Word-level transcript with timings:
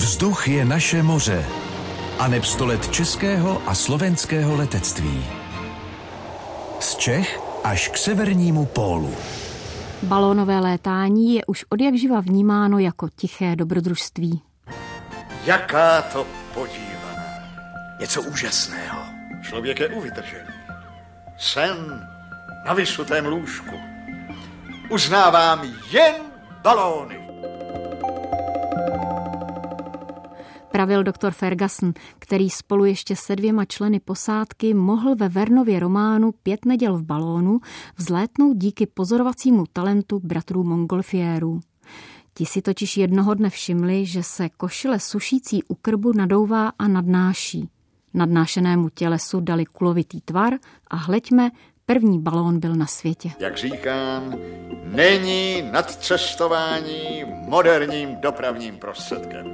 Vzduch 0.00 0.48
je 0.48 0.64
naše 0.64 1.02
moře. 1.02 1.44
A 2.18 2.28
neb 2.28 2.42
let 2.60 2.88
českého 2.88 3.62
a 3.66 3.74
slovenského 3.74 4.56
letectví. 4.56 5.24
Z 6.80 6.96
Čech 6.96 7.40
až 7.64 7.88
k 7.88 7.96
severnímu 7.96 8.66
pólu. 8.66 9.14
Balónové 10.02 10.60
létání 10.60 11.34
je 11.34 11.44
už 11.44 11.64
od 11.68 11.80
jak 11.80 11.94
živa 11.94 12.20
vnímáno 12.20 12.78
jako 12.78 13.08
tiché 13.16 13.56
dobrodružství. 13.56 14.42
Jaká 15.44 16.02
to 16.02 16.26
podívaná. 16.54 17.24
Něco 18.00 18.22
úžasného. 18.22 19.02
Člověk 19.42 19.80
je 19.80 19.88
uvytržený. 19.88 20.54
Sen 21.38 22.08
na 22.66 22.74
vysutém 22.74 23.26
lůžku. 23.26 23.76
Uznávám 24.90 25.62
jen 25.90 26.14
balóny. 26.62 27.29
Pravil 30.72 31.02
doktor 31.02 31.32
Ferguson, 31.32 31.92
který 32.18 32.50
spolu 32.50 32.84
ještě 32.84 33.16
se 33.16 33.36
dvěma 33.36 33.64
členy 33.64 34.00
posádky 34.00 34.74
mohl 34.74 35.16
ve 35.16 35.28
Vernově 35.28 35.80
románu 35.80 36.32
Pět 36.42 36.64
neděl 36.64 36.98
v 36.98 37.02
balónu 37.02 37.60
vzlétnout 37.96 38.56
díky 38.56 38.86
pozorovacímu 38.86 39.64
talentu 39.72 40.20
bratrů 40.24 40.64
Montgolfiérů. 40.64 41.60
Ti 42.34 42.46
si 42.46 42.62
totiž 42.62 42.96
jednoho 42.96 43.34
dne 43.34 43.50
všimli, 43.50 44.06
že 44.06 44.22
se 44.22 44.48
košile 44.48 45.00
sušící 45.00 45.62
u 45.68 45.74
krbu 45.74 46.12
nadouvá 46.12 46.72
a 46.78 46.88
nadnáší. 46.88 47.68
Nadnášenému 48.14 48.88
tělesu 48.88 49.40
dali 49.40 49.64
kulovitý 49.66 50.20
tvar 50.20 50.52
a 50.86 50.96
hleďme, 50.96 51.50
první 51.86 52.18
balón 52.18 52.60
byl 52.60 52.74
na 52.74 52.86
světě. 52.86 53.30
Jak 53.38 53.56
říkám, 53.56 54.34
není 54.84 55.62
nadcestování 55.72 57.24
moderním 57.48 58.16
dopravním 58.20 58.78
prostředkem. 58.78 59.46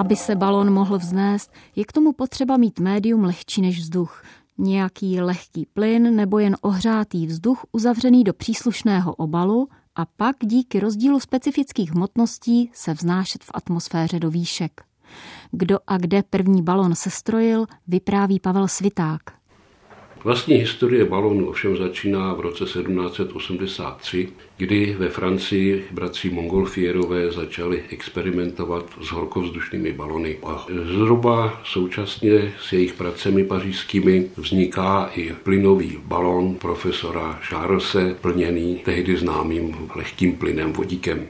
Aby 0.00 0.16
se 0.16 0.36
balon 0.36 0.72
mohl 0.72 0.98
vznést, 0.98 1.52
je 1.76 1.84
k 1.84 1.92
tomu 1.92 2.12
potřeba 2.12 2.56
mít 2.56 2.80
médium 2.80 3.24
lehčí 3.24 3.62
než 3.62 3.78
vzduch. 3.78 4.22
Nějaký 4.58 5.20
lehký 5.20 5.66
plyn 5.66 6.16
nebo 6.16 6.38
jen 6.38 6.56
ohřátý 6.60 7.26
vzduch 7.26 7.64
uzavřený 7.72 8.24
do 8.24 8.32
příslušného 8.32 9.14
obalu 9.14 9.68
a 9.94 10.06
pak 10.06 10.36
díky 10.42 10.80
rozdílu 10.80 11.20
specifických 11.20 11.92
hmotností 11.92 12.70
se 12.72 12.94
vznášet 12.94 13.44
v 13.44 13.50
atmosféře 13.54 14.20
do 14.20 14.30
výšek. 14.30 14.80
Kdo 15.50 15.78
a 15.86 15.98
kde 15.98 16.22
první 16.22 16.62
balon 16.62 16.94
sestrojil, 16.94 17.66
vypráví 17.88 18.40
Pavel 18.40 18.68
Sviták. 18.68 19.39
Vlastní 20.24 20.54
historie 20.54 21.04
balonu 21.04 21.48
ovšem 21.48 21.76
začíná 21.76 22.34
v 22.34 22.40
roce 22.40 22.64
1783, 22.64 24.28
kdy 24.56 24.96
ve 24.98 25.08
Francii 25.08 25.84
bratři 25.90 26.30
Mongolfierové 26.30 27.32
začali 27.32 27.84
experimentovat 27.90 28.84
s 29.00 29.06
horkovzdušnými 29.06 29.92
balony. 29.92 30.38
A 30.46 30.66
zhruba 30.84 31.60
současně 31.64 32.52
s 32.60 32.72
jejich 32.72 32.92
pracemi 32.92 33.44
pařížskými 33.44 34.30
vzniká 34.36 35.10
i 35.14 35.32
plynový 35.42 35.98
balon 36.04 36.54
profesora 36.54 37.38
Charlese, 37.42 38.16
plněný 38.20 38.80
tehdy 38.84 39.16
známým 39.16 39.76
lehkým 39.96 40.36
plynem 40.36 40.72
vodíkem. 40.72 41.26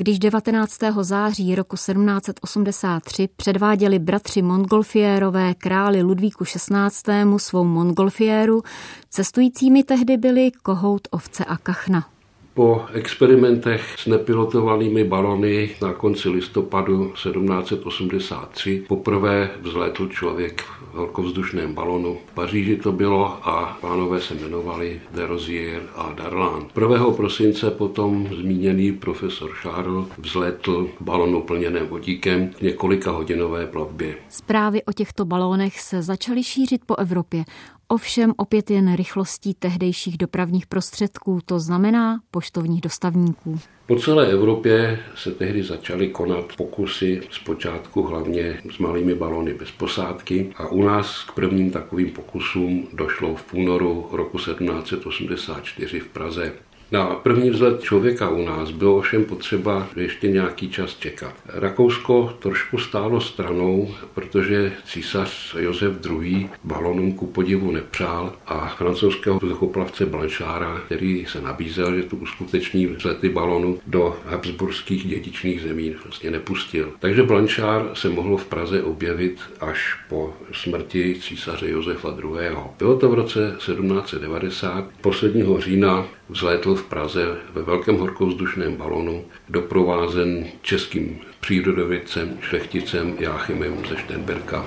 Když 0.00 0.18
19. 0.18 0.78
září 1.00 1.54
roku 1.54 1.76
1783 1.76 3.28
předváděli 3.36 3.98
bratři 3.98 4.42
Montgolfiérové 4.42 5.54
králi 5.54 6.02
Ludvíku 6.02 6.44
XVI. 6.44 7.36
svou 7.36 7.64
Montgolfiéru, 7.64 8.62
cestujícími 9.10 9.84
tehdy 9.84 10.16
byli 10.16 10.50
kohout, 10.62 11.08
ovce 11.10 11.44
a 11.44 11.56
kachna. 11.56 12.08
Po 12.54 12.82
experimentech 12.92 13.94
s 13.98 14.06
nepilotovanými 14.06 15.04
balony 15.04 15.70
na 15.82 15.92
konci 15.92 16.28
listopadu 16.28 17.12
1783 17.14 18.84
poprvé 18.88 19.50
vzlétl 19.60 20.08
člověk 20.08 20.62
v 20.62 20.94
velkovzdušném 20.94 21.74
balonu. 21.74 22.18
V 22.26 22.34
Paříži 22.34 22.76
to 22.76 22.92
bylo 22.92 23.48
a 23.48 23.78
pánové 23.80 24.20
se 24.20 24.34
jmenovali 24.34 25.00
de 25.14 25.26
Rozier 25.26 25.82
a 25.96 26.12
Darlan. 26.12 26.66
1. 26.80 27.10
prosince 27.10 27.70
potom 27.70 28.28
zmíněný 28.40 28.92
profesor 28.92 29.50
Charles 29.62 30.06
vzlétl 30.18 30.88
balonu 31.00 31.42
plněném 31.42 31.86
vodíkem 31.86 32.48
k 32.48 32.60
několika 32.60 33.10
hodinové 33.10 33.66
plavbě. 33.66 34.14
Zprávy 34.28 34.82
o 34.84 34.92
těchto 34.92 35.24
balónech 35.24 35.80
se 35.80 36.02
začaly 36.02 36.42
šířit 36.42 36.80
po 36.86 36.96
Evropě 36.96 37.44
ovšem 37.90 38.32
opět 38.36 38.70
jen 38.70 38.96
rychlostí 38.96 39.54
tehdejších 39.54 40.18
dopravních 40.18 40.66
prostředků, 40.66 41.38
to 41.44 41.60
znamená 41.60 42.20
poštovních 42.30 42.80
dostavníků. 42.80 43.58
Po 43.86 43.96
celé 43.96 44.30
Evropě 44.30 45.00
se 45.16 45.30
tehdy 45.30 45.62
začaly 45.62 46.08
konat 46.08 46.44
pokusy 46.56 47.22
zpočátku 47.30 48.02
hlavně 48.02 48.62
s 48.74 48.78
malými 48.78 49.14
balony 49.14 49.54
bez 49.54 49.70
posádky 49.70 50.52
a 50.56 50.68
u 50.68 50.82
nás 50.82 51.24
k 51.24 51.32
prvním 51.32 51.70
takovým 51.70 52.10
pokusům 52.10 52.88
došlo 52.92 53.34
v 53.34 53.54
únoru 53.54 54.08
roku 54.12 54.38
1784 54.38 56.00
v 56.00 56.08
Praze. 56.08 56.52
Na 56.92 57.06
první 57.06 57.50
vzhled 57.50 57.82
člověka 57.82 58.28
u 58.28 58.44
nás 58.44 58.70
bylo 58.70 58.96
ovšem 58.96 59.24
potřeba 59.24 59.86
ještě 59.96 60.28
nějaký 60.28 60.70
čas 60.70 60.96
čekat. 60.98 61.34
Rakousko 61.46 62.36
trošku 62.38 62.78
stálo 62.78 63.20
stranou, 63.20 63.94
protože 64.14 64.72
císař 64.84 65.56
Josef 65.58 65.92
II. 66.06 66.48
balonům 66.64 67.12
ku 67.12 67.26
podivu 67.26 67.70
nepřál 67.70 68.32
a 68.46 68.74
francouzského 68.78 69.38
vzduchoplavce 69.38 70.06
Blanchára, 70.06 70.80
který 70.86 71.26
se 71.26 71.40
nabízel, 71.40 71.96
že 71.96 72.02
tu 72.02 72.16
uskuteční 72.16 72.86
vzlety 72.86 73.28
balonu 73.28 73.78
do 73.86 74.16
habsburských 74.26 75.06
dědičných 75.06 75.62
zemí 75.62 75.94
vlastně 76.04 76.30
nepustil. 76.30 76.92
Takže 76.98 77.22
Blanchard 77.22 77.98
se 77.98 78.08
mohl 78.08 78.36
v 78.36 78.46
Praze 78.46 78.82
objevit 78.82 79.40
až 79.60 79.98
po 80.08 80.34
smrti 80.52 81.16
císaře 81.20 81.70
Josefa 81.70 82.08
II. 82.08 82.56
Bylo 82.78 82.98
to 82.98 83.08
v 83.08 83.14
roce 83.14 83.54
1790, 83.58 84.90
posledního 85.00 85.60
října 85.60 86.06
vzlétl 86.30 86.74
v 86.74 86.84
Praze 86.84 87.36
ve 87.52 87.62
velkém 87.62 87.98
horkovzdušném 87.98 88.76
balonu, 88.76 89.24
doprovázen 89.48 90.46
českým 90.62 91.20
přírodovědcem, 91.40 92.38
šlechticem 92.40 93.16
Jáchymem 93.18 93.76
ze 93.88 93.96
Štenberka. 93.96 94.64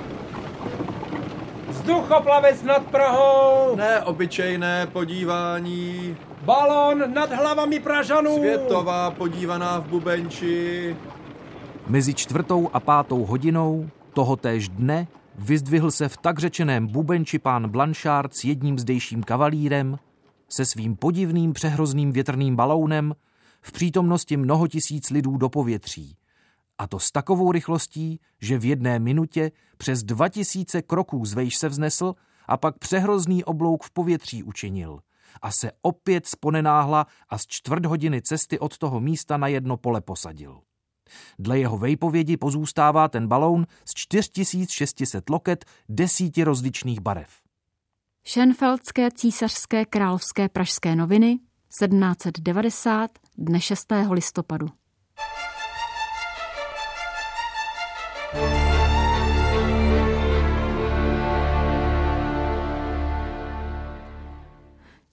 Vzduchoplavec 1.68 2.62
nad 2.62 2.86
Prahou! 2.86 3.76
Neobyčejné 3.76 4.86
podívání. 4.86 6.16
Balon 6.44 7.14
nad 7.14 7.32
hlavami 7.32 7.80
Pražanů! 7.80 8.36
Světová 8.36 9.10
podívaná 9.10 9.78
v 9.78 9.84
Bubenči. 9.86 10.96
Mezi 11.86 12.14
čtvrtou 12.14 12.70
a 12.72 12.80
pátou 12.80 13.24
hodinou 13.24 13.88
tohotéž 14.12 14.68
dne 14.68 15.06
vyzdvihl 15.38 15.90
se 15.90 16.08
v 16.08 16.16
tak 16.16 16.38
řečeném 16.38 16.86
Bubenči 16.86 17.38
pán 17.38 17.68
Blanchard 17.68 18.34
s 18.34 18.44
jedním 18.44 18.78
zdejším 18.78 19.22
kavalírem, 19.22 19.98
se 20.48 20.64
svým 20.64 20.96
podivným 20.96 21.52
přehrozným 21.52 22.12
větrným 22.12 22.56
balounem 22.56 23.14
v 23.62 23.72
přítomnosti 23.72 24.36
mnoho 24.36 24.68
tisíc 24.68 25.10
lidů 25.10 25.36
do 25.36 25.48
povětří. 25.48 26.16
A 26.78 26.86
to 26.86 26.98
s 26.98 27.10
takovou 27.10 27.52
rychlostí, 27.52 28.20
že 28.40 28.58
v 28.58 28.64
jedné 28.64 28.98
minutě 28.98 29.50
přes 29.76 30.02
dva 30.02 30.28
tisíce 30.28 30.82
kroků 30.82 31.24
zvejš 31.24 31.56
se 31.56 31.68
vznesl 31.68 32.14
a 32.46 32.56
pak 32.56 32.78
přehrozný 32.78 33.44
oblouk 33.44 33.84
v 33.84 33.90
povětří 33.90 34.42
učinil 34.42 35.00
a 35.42 35.50
se 35.50 35.70
opět 35.82 36.26
sponenáhla 36.26 37.06
a 37.28 37.38
z 37.38 37.46
čtvrt 37.46 37.86
hodiny 37.86 38.22
cesty 38.22 38.58
od 38.58 38.78
toho 38.78 39.00
místa 39.00 39.36
na 39.36 39.48
jedno 39.48 39.76
pole 39.76 40.00
posadil. 40.00 40.60
Dle 41.38 41.58
jeho 41.58 41.78
vejpovědi 41.78 42.36
pozůstává 42.36 43.08
ten 43.08 43.28
baloun 43.28 43.66
z 43.84 43.94
4600 43.94 45.30
loket 45.30 45.64
desíti 45.88 46.44
rozličných 46.44 47.00
barev. 47.00 47.43
Šenfeldské 48.26 49.10
císařské 49.10 49.84
královské 49.84 50.48
pražské 50.48 50.96
noviny 50.96 51.28
1790 51.28 53.10
dne 53.38 53.60
6. 53.60 53.86
listopadu. 54.10 54.66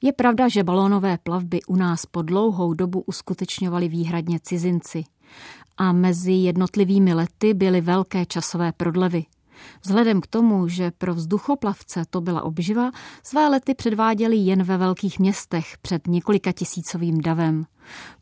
Je 0.01 0.13
pravda, 0.13 0.47
že 0.47 0.63
balónové 0.63 1.17
plavby 1.17 1.59
u 1.67 1.75
nás 1.75 2.05
po 2.05 2.21
dlouhou 2.21 2.73
dobu 2.73 3.01
uskutečňovali 3.01 3.87
výhradně 3.87 4.39
cizinci 4.39 5.03
a 5.77 5.91
mezi 5.91 6.31
jednotlivými 6.31 7.13
lety 7.13 7.53
byly 7.53 7.81
velké 7.81 8.25
časové 8.25 8.71
prodlevy– 8.71 9.25
Vzhledem 9.83 10.21
k 10.21 10.27
tomu, 10.27 10.67
že 10.67 10.91
pro 10.91 11.13
vzduchoplavce 11.13 12.03
to 12.09 12.21
byla 12.21 12.41
obživa, 12.41 12.91
své 13.23 13.47
lety 13.47 13.73
předváděli 13.75 14.37
jen 14.37 14.63
ve 14.63 14.77
velkých 14.77 15.19
městech 15.19 15.77
před 15.81 16.07
několika 16.07 16.51
tisícovým 16.51 17.21
davem. 17.21 17.65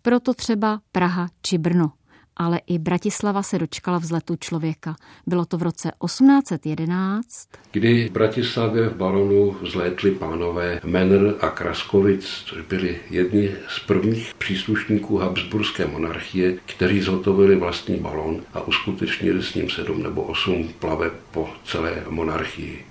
Proto 0.01 0.33
třeba 0.33 0.81
Praha 0.91 1.27
či 1.41 1.57
Brno. 1.57 1.91
Ale 2.39 2.59
i 2.67 2.79
Bratislava 2.79 3.43
se 3.43 3.59
dočkala 3.59 3.97
vzletu 3.97 4.35
člověka. 4.35 4.95
Bylo 5.27 5.45
to 5.45 5.57
v 5.57 5.63
roce 5.63 5.91
1811, 6.05 7.49
kdy 7.71 8.07
v 8.07 8.11
Bratislavě 8.11 8.89
v 8.89 8.95
balonu 8.95 9.57
vzlétli 9.61 10.11
pánové 10.11 10.81
Menr 10.83 11.33
a 11.41 11.49
Kraskovic, 11.49 12.43
což 12.45 12.61
byli 12.61 12.97
jedni 13.09 13.51
z 13.67 13.79
prvních 13.79 14.33
příslušníků 14.37 15.17
Habsburské 15.17 15.87
monarchie, 15.87 16.57
kteří 16.65 17.01
zhotovili 17.01 17.55
vlastní 17.55 17.95
balon 17.95 18.41
a 18.53 18.61
uskutečnili 18.61 19.43
s 19.43 19.53
ním 19.53 19.69
sedm 19.69 20.03
nebo 20.03 20.21
osm 20.21 20.69
plaveb 20.79 21.13
po 21.31 21.49
celé 21.65 22.03
monarchii. 22.09 22.85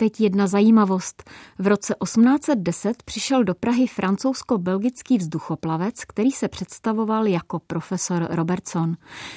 Teď 0.00 0.20
jedna 0.20 0.46
zajímavost. 0.46 1.30
V 1.58 1.66
roce 1.66 1.94
1810 2.02 3.02
přišel 3.02 3.44
do 3.44 3.54
Prahy 3.54 3.86
francouzsko-belgický 3.86 5.18
vzduchoplavec, 5.18 6.04
který 6.04 6.30
se 6.30 6.48
představoval 6.48 7.26
jako 7.26 7.58
profesor 7.58 8.26
Robertson. 8.30 8.96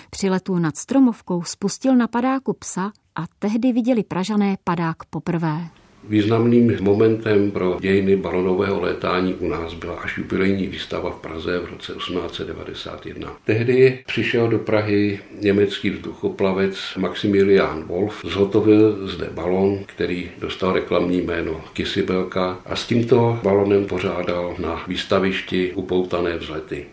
Při 0.10 0.30
letu 0.30 0.60
nad 0.60 0.77
Stromovkou 0.77 1.44
spustil 1.44 1.95
na 1.95 2.07
padáku 2.07 2.54
psa 2.54 2.92
a 3.15 3.25
tehdy 3.39 3.74
viděli 3.74 4.04
Pražané 4.04 4.57
padák 4.63 5.06
poprvé. 5.10 5.82
Významným 6.09 6.77
momentem 6.81 7.51
pro 7.51 7.77
dějiny 7.81 8.15
balonového 8.15 8.81
létání 8.81 9.33
u 9.33 9.47
nás 9.47 9.73
byla 9.73 9.95
až 9.95 10.17
jubilejní 10.17 10.67
výstava 10.67 11.11
v 11.11 11.15
Praze 11.15 11.59
v 11.59 11.65
roce 11.65 11.94
1891. 11.94 13.38
Tehdy 13.45 14.00
přišel 14.07 14.47
do 14.47 14.59
Prahy 14.59 15.19
německý 15.39 15.89
vzduchoplavec 15.89 16.77
Maximilian 16.97 17.83
Wolf, 17.83 18.25
zhotovil 18.25 19.07
zde 19.07 19.29
balon, 19.33 19.79
který 19.85 20.31
dostal 20.39 20.73
reklamní 20.73 21.21
jméno 21.21 21.61
Kisibelka 21.73 22.59
a 22.65 22.75
s 22.75 22.88
tímto 22.88 23.39
balonem 23.44 23.85
pořádal 23.85 24.55
na 24.59 24.83
výstavišti 24.88 25.71
upoutané 25.75 26.38
vzlety. 26.38 26.85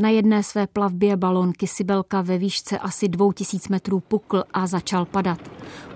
Na 0.00 0.08
jedné 0.08 0.42
své 0.42 0.66
plavbě 0.66 1.16
balon 1.16 1.52
Kisibelka 1.52 2.22
ve 2.22 2.38
výšce 2.38 2.78
asi 2.78 3.08
2000 3.08 3.68
metrů 3.70 4.00
pukl 4.00 4.44
a 4.52 4.66
začal 4.66 5.04
padat. 5.04 5.38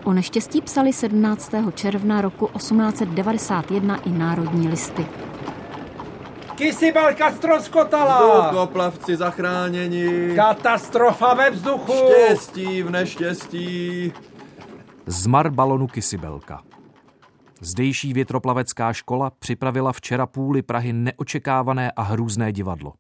O 0.05 0.13
neštěstí 0.13 0.61
psali 0.61 0.93
17. 0.93 1.53
června 1.75 2.21
roku 2.21 2.49
1891 2.57 3.97
i 3.97 4.11
národní 4.11 4.69
listy. 4.69 5.07
Kisibelka 6.55 7.33
stroskotala! 7.33 8.47
Vzduchoplavci 8.47 9.17
zachráněni! 9.17 10.33
Katastrofa 10.37 11.35
ve 11.35 11.51
vzduchu! 11.51 11.93
Štěstí 11.93 12.83
v 12.83 12.91
neštěstí! 12.91 14.13
Zmar 15.07 15.51
balonu 15.51 15.87
Kisibelka. 15.87 16.63
Zdejší 17.61 18.13
větroplavecká 18.13 18.93
škola 18.93 19.31
připravila 19.31 19.93
včera 19.93 20.27
půli 20.27 20.63
Prahy 20.63 20.93
neočekávané 20.93 21.91
a 21.91 22.03
hrůzné 22.03 22.53
divadlo. 22.53 22.93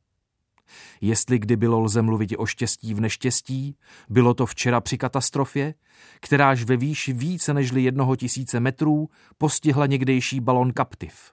Jestli 1.00 1.38
kdy 1.38 1.56
bylo 1.56 1.80
lze 1.80 2.02
mluvit 2.02 2.34
o 2.38 2.46
štěstí 2.46 2.94
v 2.94 3.00
neštěstí, 3.00 3.76
bylo 4.08 4.34
to 4.34 4.46
včera 4.46 4.80
při 4.80 4.98
katastrofě, 4.98 5.74
kteráž 6.20 6.62
ve 6.64 6.76
výši 6.76 7.12
více 7.12 7.54
než 7.54 7.72
jednoho 7.72 8.16
tisíce 8.16 8.60
metrů 8.60 9.08
postihla 9.38 9.86
někdejší 9.86 10.40
balon 10.40 10.72
Captiv. 10.76 11.32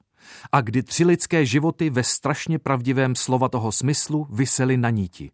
A 0.51 0.61
kdy 0.61 0.83
tři 0.83 1.05
lidské 1.05 1.45
životy 1.45 1.89
ve 1.89 2.03
strašně 2.03 2.59
pravdivém 2.59 3.15
slova 3.15 3.49
toho 3.49 3.71
smyslu 3.71 4.27
vysely 4.29 4.77
na 4.77 4.89
níti. 4.89 5.31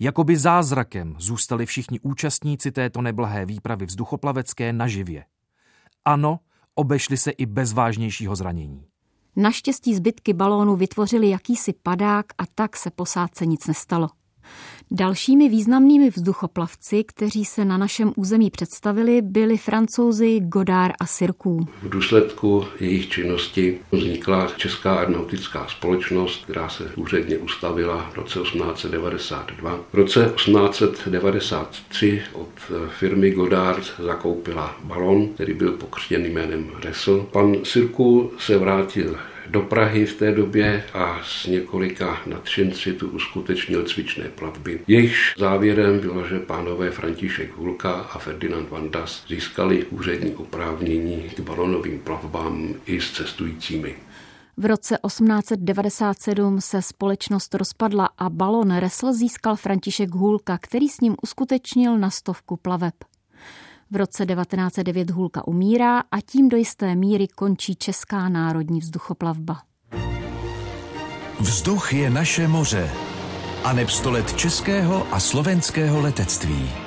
Jakoby 0.00 0.36
zázrakem 0.36 1.16
zůstali 1.18 1.66
všichni 1.66 2.00
účastníci 2.00 2.72
této 2.72 3.02
neblahé 3.02 3.46
výpravy 3.46 3.86
vzduchoplavecké 3.86 4.72
naživě. 4.72 5.24
Ano, 6.04 6.40
obešli 6.74 7.16
se 7.16 7.30
i 7.30 7.46
bez 7.46 7.72
vážnějšího 7.72 8.36
zranění. 8.36 8.86
Naštěstí 9.36 9.94
zbytky 9.94 10.32
balónu 10.32 10.76
vytvořily 10.76 11.28
jakýsi 11.30 11.72
padák 11.72 12.26
a 12.38 12.42
tak 12.54 12.76
se 12.76 12.90
posádce 12.90 13.46
nic 13.46 13.66
nestalo. 13.66 14.08
Dalšími 14.90 15.48
významnými 15.48 16.10
vzduchoplavci, 16.10 17.04
kteří 17.04 17.44
se 17.44 17.64
na 17.64 17.76
našem 17.78 18.12
území 18.16 18.50
představili, 18.50 19.22
byli 19.22 19.56
francouzi 19.56 20.40
Godard 20.40 20.94
a 21.00 21.06
Sirků. 21.06 21.66
V 21.82 21.88
důsledku 21.88 22.64
jejich 22.80 23.08
činnosti 23.08 23.78
vznikla 23.92 24.48
Česká 24.56 24.94
aeronautická 24.94 25.66
společnost, 25.68 26.44
která 26.44 26.68
se 26.68 26.92
úředně 26.96 27.38
ustavila 27.38 28.10
v 28.12 28.16
roce 28.16 28.38
1892. 28.40 29.80
V 29.92 29.94
roce 29.94 30.32
1893 30.36 32.22
od 32.32 32.48
firmy 32.98 33.30
Godard 33.30 33.84
zakoupila 33.98 34.76
balon, 34.84 35.28
který 35.28 35.54
byl 35.54 35.72
pokřtěný 35.72 36.28
jménem 36.28 36.70
Ressel. 36.84 37.26
Pan 37.32 37.64
Sirku 37.64 38.30
se 38.38 38.58
vrátil 38.58 39.16
do 39.50 39.60
Prahy 39.62 40.06
v 40.06 40.14
té 40.16 40.32
době 40.32 40.84
a 40.94 41.20
s 41.24 41.46
několika 41.46 42.22
nadšenci 42.26 42.92
tu 42.92 43.08
uskutečnil 43.08 43.84
cvičné 43.84 44.24
plavby. 44.24 44.80
Jejichž 44.86 45.34
závěrem 45.38 46.00
bylo, 46.00 46.28
že 46.28 46.38
pánové 46.38 46.90
František 46.90 47.56
Hulka 47.56 47.92
a 47.92 48.18
Ferdinand 48.18 48.70
Vandas 48.70 49.24
získali 49.28 49.84
úřední 49.84 50.34
oprávnění 50.34 51.22
k 51.36 51.40
balonovým 51.40 51.98
plavbám 51.98 52.74
i 52.86 53.00
s 53.00 53.10
cestujícími. 53.10 53.96
V 54.56 54.66
roce 54.66 54.98
1897 55.06 56.60
se 56.60 56.82
společnost 56.82 57.54
rozpadla 57.54 58.08
a 58.18 58.30
balon 58.30 58.76
Resl 58.76 59.12
získal 59.12 59.56
František 59.56 60.10
Hulka, 60.10 60.58
který 60.58 60.88
s 60.88 61.00
ním 61.00 61.16
uskutečnil 61.22 61.98
na 61.98 62.10
stovku 62.10 62.56
plaveb. 62.56 62.94
V 63.94 63.96
roce 63.96 64.26
1909 64.26 65.10
Hulka 65.10 65.48
umírá 65.48 66.00
a 66.10 66.20
tím 66.20 66.48
do 66.48 66.56
jisté 66.56 66.94
míry 66.94 67.28
končí 67.28 67.76
Česká 67.76 68.28
národní 68.28 68.80
vzduchoplavba. 68.80 69.56
Vzduch 71.40 71.92
je 71.92 72.10
naše 72.10 72.48
moře 72.48 72.90
a 73.64 73.72
neb 73.72 73.88
let 74.04 74.36
českého 74.36 75.14
a 75.14 75.20
slovenského 75.20 76.00
letectví. 76.00 76.83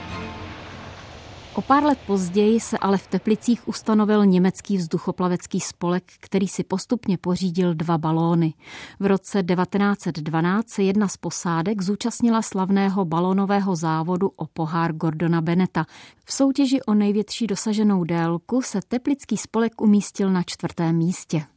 O 1.57 1.62
pár 1.62 1.83
let 1.83 2.00
později 2.07 2.59
se 2.59 2.77
ale 2.77 2.98
v 2.98 3.07
Teplicích 3.07 3.68
ustanovil 3.68 4.25
německý 4.25 4.77
vzduchoplavecký 4.77 5.59
spolek, 5.59 6.04
který 6.19 6.48
si 6.48 6.63
postupně 6.63 7.18
pořídil 7.18 7.74
dva 7.74 7.98
balóny. 7.98 8.54
V 9.00 9.06
roce 9.06 9.44
1912 9.44 10.69
se 10.69 10.83
jedna 10.83 11.07
z 11.07 11.18
posádek 11.18 11.81
zúčastnila 11.81 12.42
slavného 12.42 13.06
balónového 13.06 13.75
závodu 13.75 14.31
o 14.36 14.45
pohár 14.48 14.94
Gordona 14.94 15.42
Beneta. 15.42 15.86
V 16.25 16.33
soutěži 16.33 16.81
o 16.81 16.94
největší 16.94 17.48
dosaženou 17.48 18.04
délku 18.04 18.62
se 18.62 18.80
Teplický 18.88 19.38
spolek 19.38 19.81
umístil 19.81 20.31
na 20.31 20.44
čtvrtém 20.44 20.95
místě. 20.95 21.56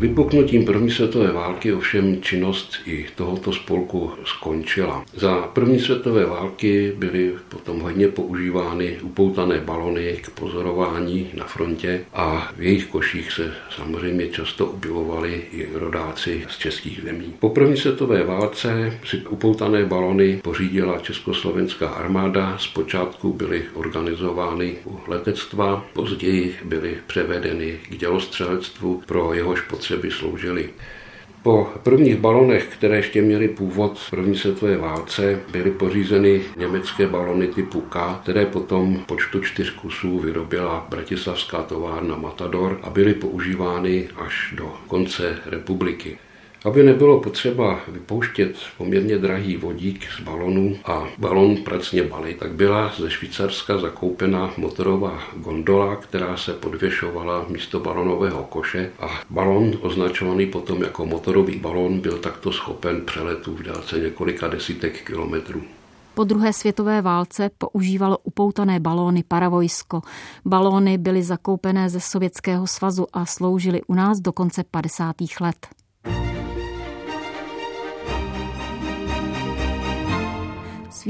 Vypuknutím 0.00 0.64
první 0.64 0.90
světové 0.90 1.32
války 1.32 1.72
ovšem 1.72 2.22
činnost 2.22 2.72
i 2.86 3.06
tohoto 3.14 3.52
spolku 3.52 4.10
skončila. 4.24 5.04
Za 5.14 5.34
první 5.36 5.80
světové 5.80 6.26
války 6.26 6.92
byly 6.96 7.34
potom 7.48 7.80
hodně 7.80 8.08
používány 8.08 8.96
upoutané 9.02 9.60
balony 9.60 10.18
k 10.22 10.30
pozorování 10.30 11.30
na 11.34 11.44
frontě 11.44 12.00
a 12.12 12.52
v 12.56 12.62
jejich 12.62 12.86
koších 12.86 13.32
se 13.32 13.54
samozřejmě 13.76 14.28
často 14.28 14.66
objevovali 14.66 15.42
i 15.52 15.68
rodáci 15.74 16.44
z 16.48 16.58
českých 16.58 17.00
zemí. 17.04 17.34
Po 17.38 17.48
první 17.48 17.76
světové 17.76 18.24
válce 18.24 18.98
si 19.04 19.16
upoutané 19.16 19.84
balony 19.84 20.40
pořídila 20.42 20.98
československá 20.98 21.88
armáda. 21.88 22.58
Zpočátku 22.58 23.32
byly 23.32 23.62
organizovány 23.74 24.74
u 24.86 25.00
letectva, 25.06 25.86
později 25.92 26.54
byly 26.64 26.98
převedeny 27.06 27.78
k 27.90 27.96
dělostřelectvu 27.96 29.02
pro 29.06 29.34
jehož 29.34 29.60
potřeby 29.60 29.89
potřeby 29.90 30.10
sloužily. 30.10 30.70
Po 31.42 31.68
prvních 31.82 32.16
balonech, 32.16 32.66
které 32.66 32.96
ještě 32.96 33.22
měly 33.22 33.48
původ 33.48 33.98
v 33.98 34.10
první 34.10 34.36
světové 34.36 34.76
válce, 34.76 35.40
byly 35.52 35.70
pořízeny 35.70 36.42
německé 36.56 37.06
balony 37.06 37.46
typu 37.46 37.80
K, 37.80 38.20
které 38.22 38.46
potom 38.46 39.04
počtu 39.06 39.40
čtyř 39.40 39.70
kusů 39.70 40.18
vyrobila 40.18 40.86
bratislavská 40.90 41.62
továrna 41.62 42.16
Matador 42.16 42.80
a 42.82 42.90
byly 42.90 43.14
používány 43.14 44.08
až 44.16 44.54
do 44.56 44.76
konce 44.86 45.38
republiky. 45.46 46.18
Aby 46.64 46.82
nebylo 46.82 47.20
potřeba 47.20 47.80
vypouštět 47.88 48.56
poměrně 48.78 49.18
drahý 49.18 49.56
vodík 49.56 50.04
z 50.18 50.20
balonu 50.20 50.76
a 50.84 51.04
balon 51.18 51.56
pracně 51.56 52.02
balit, 52.02 52.38
tak 52.38 52.52
byla 52.52 52.92
ze 52.98 53.10
Švýcarska 53.10 53.78
zakoupena 53.78 54.50
motorová 54.56 55.18
gondola, 55.36 55.96
která 55.96 56.36
se 56.36 56.52
podvěšovala 56.52 57.46
místo 57.48 57.80
balonového 57.80 58.44
koše 58.44 58.90
a 59.00 59.20
balon 59.30 59.72
označovaný 59.80 60.46
potom 60.46 60.82
jako 60.82 61.06
motorový 61.06 61.58
balon 61.58 62.00
byl 62.00 62.18
takto 62.18 62.52
schopen 62.52 63.00
přeletu 63.04 63.54
v 63.54 63.62
délce 63.62 63.98
několika 63.98 64.48
desítek 64.48 65.04
kilometrů. 65.04 65.62
Po 66.14 66.24
druhé 66.24 66.52
světové 66.52 67.02
válce 67.02 67.50
používalo 67.58 68.18
upoutané 68.18 68.80
balóny 68.80 69.24
paravojsko. 69.28 70.02
Balóny 70.44 70.98
byly 70.98 71.22
zakoupené 71.22 71.90
ze 71.90 72.00
Sovětského 72.00 72.66
svazu 72.66 73.06
a 73.12 73.26
sloužily 73.26 73.80
u 73.86 73.94
nás 73.94 74.20
do 74.20 74.32
konce 74.32 74.64
50. 74.70 75.16
let. 75.40 75.79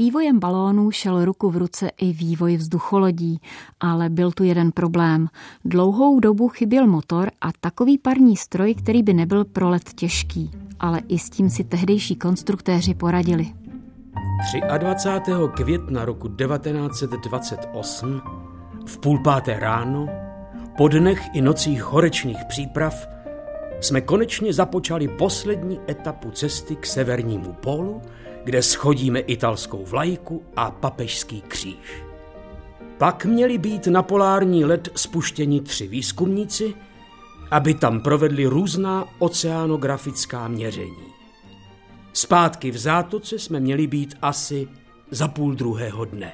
Vývojem 0.01 0.39
balónů 0.39 0.91
šel 0.91 1.25
ruku 1.25 1.49
v 1.49 1.57
ruce 1.57 1.89
i 1.97 2.13
vývoj 2.13 2.57
vzducholodí, 2.57 3.41
ale 3.79 4.09
byl 4.09 4.31
tu 4.31 4.43
jeden 4.43 4.71
problém. 4.71 5.27
Dlouhou 5.65 6.19
dobu 6.19 6.47
chyběl 6.47 6.87
motor 6.87 7.31
a 7.41 7.49
takový 7.61 7.97
parní 7.97 8.37
stroj, 8.37 8.75
který 8.75 9.03
by 9.03 9.13
nebyl 9.13 9.45
pro 9.45 9.69
let 9.69 9.93
těžký. 9.95 10.51
Ale 10.79 11.01
i 11.07 11.17
s 11.17 11.29
tím 11.29 11.49
si 11.49 11.63
tehdejší 11.63 12.15
konstruktéři 12.15 12.93
poradili. 12.93 13.47
23. 14.77 15.31
května 15.53 16.05
roku 16.05 16.27
1928 16.27 18.21
v 18.85 18.97
půl 18.97 19.19
páté 19.19 19.59
ráno, 19.59 20.07
po 20.77 20.87
dnech 20.87 21.21
i 21.33 21.41
nocích 21.41 21.83
horečných 21.83 22.45
příprav, 22.47 23.07
jsme 23.81 24.01
konečně 24.01 24.53
započali 24.53 25.07
poslední 25.07 25.79
etapu 25.89 26.31
cesty 26.31 26.75
k 26.75 26.85
severnímu 26.85 27.53
pólu, 27.53 28.01
kde 28.43 28.61
schodíme 28.61 29.19
italskou 29.19 29.85
vlajku 29.85 30.43
a 30.55 30.71
papežský 30.71 31.41
kříž. 31.41 32.03
Pak 32.97 33.25
měli 33.25 33.57
být 33.57 33.87
na 33.87 34.03
polární 34.03 34.65
led 34.65 34.89
spuštěni 34.95 35.61
tři 35.61 35.87
výzkumníci, 35.87 36.73
aby 37.51 37.73
tam 37.73 38.01
provedli 38.01 38.45
různá 38.45 39.05
oceanografická 39.19 40.47
měření. 40.47 41.11
Zpátky 42.13 42.71
v 42.71 42.77
zátoce 42.77 43.39
jsme 43.39 43.59
měli 43.59 43.87
být 43.87 44.15
asi 44.21 44.67
za 45.11 45.27
půl 45.27 45.55
druhého 45.55 46.05
dne. 46.05 46.33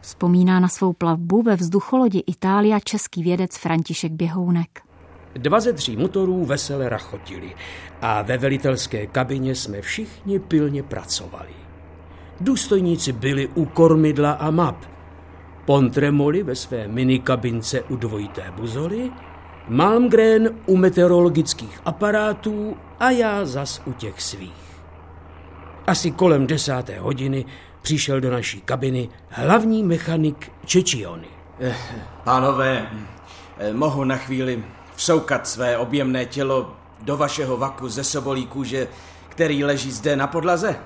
Vzpomíná 0.00 0.60
na 0.60 0.68
svou 0.68 0.92
plavbu 0.92 1.42
ve 1.42 1.56
vzducholodi 1.56 2.18
Itália 2.26 2.80
český 2.80 3.22
vědec 3.22 3.56
František 3.56 4.12
Běhounek. 4.12 4.87
Dva 5.34 5.60
ze 5.60 5.72
tří 5.72 5.96
motorů 5.96 6.44
vesele 6.44 6.88
rachotili 6.88 7.54
a 8.02 8.22
ve 8.22 8.38
velitelské 8.38 9.06
kabině 9.06 9.54
jsme 9.54 9.80
všichni 9.80 10.38
pilně 10.38 10.82
pracovali. 10.82 11.52
Důstojníci 12.40 13.12
byli 13.12 13.48
u 13.54 13.64
kormidla 13.64 14.32
a 14.32 14.50
map. 14.50 14.84
Pontremoli 15.64 16.42
ve 16.42 16.54
své 16.54 16.88
minikabince 16.88 17.82
u 17.82 17.96
dvojité 17.96 18.52
buzoly, 18.56 19.10
Malmgren 19.68 20.50
u 20.66 20.76
meteorologických 20.76 21.80
aparátů 21.84 22.76
a 23.00 23.10
já 23.10 23.44
zas 23.44 23.82
u 23.84 23.92
těch 23.92 24.22
svých. 24.22 24.68
Asi 25.86 26.10
kolem 26.10 26.46
desáté 26.46 26.98
hodiny 26.98 27.44
přišel 27.82 28.20
do 28.20 28.30
naší 28.30 28.60
kabiny 28.60 29.08
hlavní 29.28 29.82
mechanik 29.82 30.52
Čečiony. 30.64 31.28
Eh, 31.60 31.74
pánové, 32.24 32.86
eh, 33.58 33.72
mohu 33.72 34.04
na 34.04 34.16
chvíli 34.16 34.64
vsoukat 34.98 35.48
své 35.48 35.78
objemné 35.78 36.26
tělo 36.26 36.76
do 37.02 37.16
vašeho 37.16 37.56
vaku 37.56 37.88
ze 37.88 38.04
sobolí 38.04 38.46
kůže, 38.46 38.88
který 39.28 39.64
leží 39.64 39.92
zde 39.92 40.16
na 40.16 40.26
podlaze? 40.26 40.76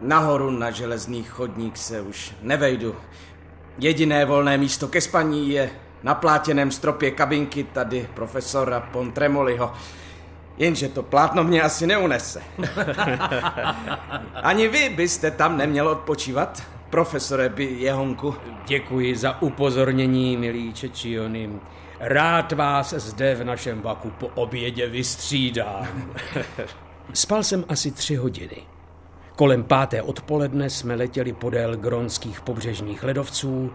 Nahoru 0.00 0.50
na 0.50 0.70
železný 0.70 1.22
chodník 1.22 1.76
se 1.76 2.00
už 2.00 2.34
nevejdu. 2.42 2.96
Jediné 3.78 4.24
volné 4.24 4.58
místo 4.58 4.88
ke 4.88 5.00
spaní 5.00 5.50
je 5.50 5.70
na 6.02 6.14
plátěném 6.14 6.70
stropě 6.70 7.10
kabinky 7.10 7.64
tady 7.64 8.08
profesora 8.14 8.80
Pontremoliho. 8.80 9.72
Jenže 10.58 10.88
to 10.88 11.02
plátno 11.02 11.44
mě 11.44 11.62
asi 11.62 11.86
neunese. 11.86 12.42
Ani 14.34 14.68
vy 14.68 14.88
byste 14.88 15.30
tam 15.30 15.56
neměl 15.56 15.88
odpočívat, 15.88 16.62
profesore 16.90 17.48
by 17.48 17.64
Jehonku. 17.64 18.34
Děkuji 18.66 19.16
za 19.16 19.42
upozornění, 19.42 20.36
milí 20.36 20.72
Čečiony. 20.72 21.50
Rád 22.00 22.52
vás 22.52 22.94
zde 22.94 23.34
v 23.34 23.44
našem 23.44 23.80
vaku 23.80 24.10
po 24.10 24.26
obědě 24.26 24.88
vystřídám. 24.88 26.14
Spal 27.12 27.42
jsem 27.42 27.64
asi 27.68 27.90
tři 27.90 28.16
hodiny. 28.16 28.56
Kolem 29.36 29.64
páté 29.64 30.02
odpoledne 30.02 30.70
jsme 30.70 30.94
letěli 30.94 31.32
podél 31.32 31.76
gronských 31.76 32.40
pobřežních 32.40 33.02
ledovců 33.02 33.72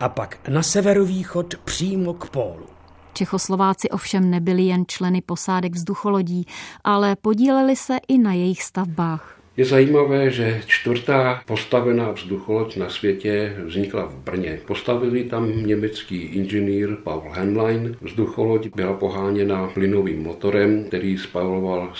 a 0.00 0.08
pak 0.08 0.48
na 0.48 0.62
severovýchod 0.62 1.54
přímo 1.56 2.14
k 2.14 2.30
pólu. 2.30 2.66
Čechoslováci 3.12 3.90
ovšem 3.90 4.30
nebyli 4.30 4.62
jen 4.62 4.84
členy 4.86 5.22
posádek 5.22 5.74
vzducholodí, 5.74 6.46
ale 6.84 7.16
podíleli 7.16 7.76
se 7.76 7.98
i 8.08 8.18
na 8.18 8.32
jejich 8.32 8.62
stavbách. 8.62 9.37
Je 9.58 9.64
zajímavé, 9.64 10.30
že 10.30 10.62
čtvrtá 10.66 11.42
postavená 11.46 12.12
vzducholoď 12.12 12.76
na 12.76 12.90
světě 12.90 13.56
vznikla 13.66 14.06
v 14.06 14.14
Brně. 14.14 14.60
Postavili 14.66 15.24
tam 15.24 15.66
německý 15.66 16.16
inženýr 16.16 16.96
Paul 16.96 17.30
Henlein. 17.32 17.96
Vzducholoď 18.00 18.68
byla 18.76 18.92
poháněna 18.92 19.66
plynovým 19.66 20.22
motorem, 20.22 20.84
který 20.84 21.18
spaloval 21.18 21.92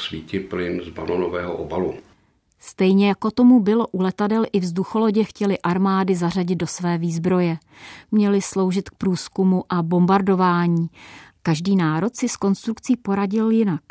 plyn 0.48 0.80
z 0.84 0.88
balonového 0.88 1.56
obalu. 1.56 1.94
Stejně 2.60 3.08
jako 3.08 3.30
tomu 3.30 3.60
bylo 3.60 3.86
u 3.86 4.02
letadel 4.02 4.44
i 4.52 4.60
vzducholodě 4.60 5.24
chtěli 5.24 5.58
armády 5.58 6.14
zařadit 6.14 6.56
do 6.56 6.66
své 6.66 6.98
výzbroje. 6.98 7.56
Měli 8.10 8.42
sloužit 8.42 8.90
k 8.90 8.94
průzkumu 8.94 9.64
a 9.68 9.82
bombardování. 9.82 10.88
Každý 11.42 11.76
národ 11.76 12.16
si 12.16 12.28
s 12.28 12.36
konstrukcí 12.36 12.96
poradil 12.96 13.50
jinak. 13.50 13.82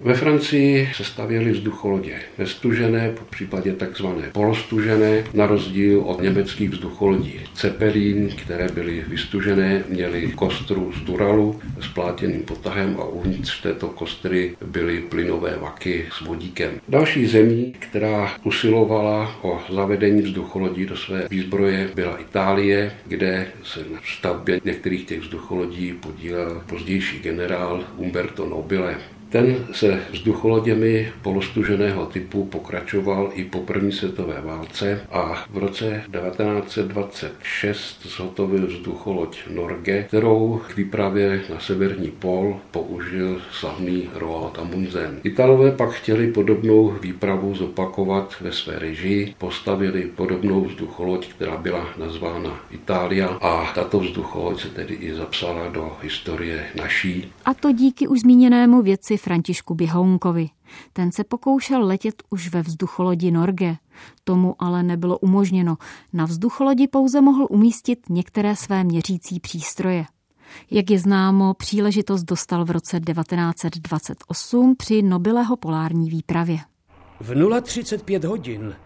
Ve 0.00 0.14
Francii 0.14 0.88
se 0.94 1.04
stavěly 1.04 1.50
vzducholodě 1.50 2.14
nestužené, 2.38 3.10
po 3.10 3.24
případě 3.24 3.72
takzvané 3.72 4.30
polostužené, 4.32 5.24
na 5.34 5.46
rozdíl 5.46 6.00
od 6.00 6.22
německých 6.22 6.70
vzducholodí 6.70 7.40
Zeppelin, 7.60 8.28
které 8.28 8.68
byly 8.74 9.04
vystužené, 9.08 9.84
měly 9.88 10.32
kostru 10.32 10.92
z 10.92 11.00
duralu 11.00 11.60
s 11.80 11.88
plátěným 11.88 12.42
potahem 12.42 12.96
a 13.00 13.04
uvnitř 13.04 13.62
této 13.62 13.88
kostry 13.88 14.56
byly 14.66 15.00
plynové 15.00 15.56
vaky 15.56 16.06
s 16.12 16.20
vodíkem. 16.20 16.80
Další 16.88 17.26
zemí, 17.26 17.74
která 17.78 18.32
usilovala 18.44 19.38
o 19.42 19.60
zavedení 19.70 20.22
vzducholodí 20.22 20.86
do 20.86 20.96
své 20.96 21.26
výzbroje, 21.30 21.90
byla 21.94 22.16
Itálie, 22.16 22.92
kde 23.06 23.46
se 23.64 23.80
na 23.80 24.00
stavbě 24.18 24.60
některých 24.64 25.06
těch 25.06 25.20
vzducholodí 25.20 25.92
podílel 25.92 26.62
pozdější 26.66 27.18
generál 27.18 27.84
Umberto 27.96 28.46
Nobile. 28.46 29.15
Ten 29.36 29.66
se 29.72 30.00
vzducholoděmi 30.12 31.12
polostuženého 31.22 32.06
typu 32.06 32.44
pokračoval 32.44 33.30
i 33.34 33.44
po 33.44 33.58
první 33.58 33.92
světové 33.92 34.40
válce 34.40 35.00
a 35.12 35.44
v 35.50 35.58
roce 35.58 36.02
1926 36.12 38.06
zhotovil 38.06 38.66
vzducholoď 38.66 39.38
Norge, 39.54 40.04
kterou 40.08 40.60
k 40.68 40.76
výpravě 40.76 41.42
na 41.50 41.60
severní 41.60 42.08
pol 42.08 42.60
použil 42.70 43.40
slavný 43.52 44.08
Roald 44.14 44.58
Amundsen. 44.58 45.20
Italové 45.24 45.70
pak 45.70 45.90
chtěli 45.90 46.32
podobnou 46.32 46.94
výpravu 47.02 47.54
zopakovat 47.54 48.34
ve 48.40 48.52
své 48.52 48.78
režii, 48.78 49.34
postavili 49.38 50.02
podobnou 50.02 50.64
vzducholoď, 50.64 51.28
která 51.28 51.56
byla 51.56 51.88
nazvána 51.98 52.60
Itália 52.70 53.26
a 53.28 53.72
tato 53.74 54.00
vzducholoď 54.00 54.60
se 54.60 54.68
tedy 54.68 54.94
i 54.94 55.14
zapsala 55.14 55.68
do 55.68 55.92
historie 56.02 56.64
naší. 56.74 57.32
A 57.44 57.54
to 57.54 57.72
díky 57.72 58.08
už 58.08 58.20
zmíněnému 58.20 58.82
věci 58.82 59.16
Františku 59.26 59.74
Běhounkovi. 59.74 60.48
Ten 60.92 61.12
se 61.12 61.24
pokoušel 61.24 61.86
letět 61.86 62.22
už 62.30 62.48
ve 62.48 62.62
vzducholodi 62.62 63.30
Norge. 63.30 63.76
Tomu 64.24 64.54
ale 64.58 64.82
nebylo 64.82 65.18
umožněno. 65.18 65.76
Na 66.12 66.24
vzducholodi 66.24 66.88
pouze 66.88 67.20
mohl 67.20 67.46
umístit 67.50 67.98
některé 68.08 68.56
své 68.56 68.84
měřící 68.84 69.40
přístroje. 69.40 70.04
Jak 70.70 70.90
je 70.90 70.98
známo, 70.98 71.54
příležitost 71.54 72.22
dostal 72.22 72.64
v 72.64 72.70
roce 72.70 73.00
1928 73.00 74.76
při 74.76 75.02
Nobileho 75.02 75.56
polární 75.56 76.10
výpravě. 76.10 76.58
V 77.20 77.62
035 77.62 78.24
hodin 78.24 78.76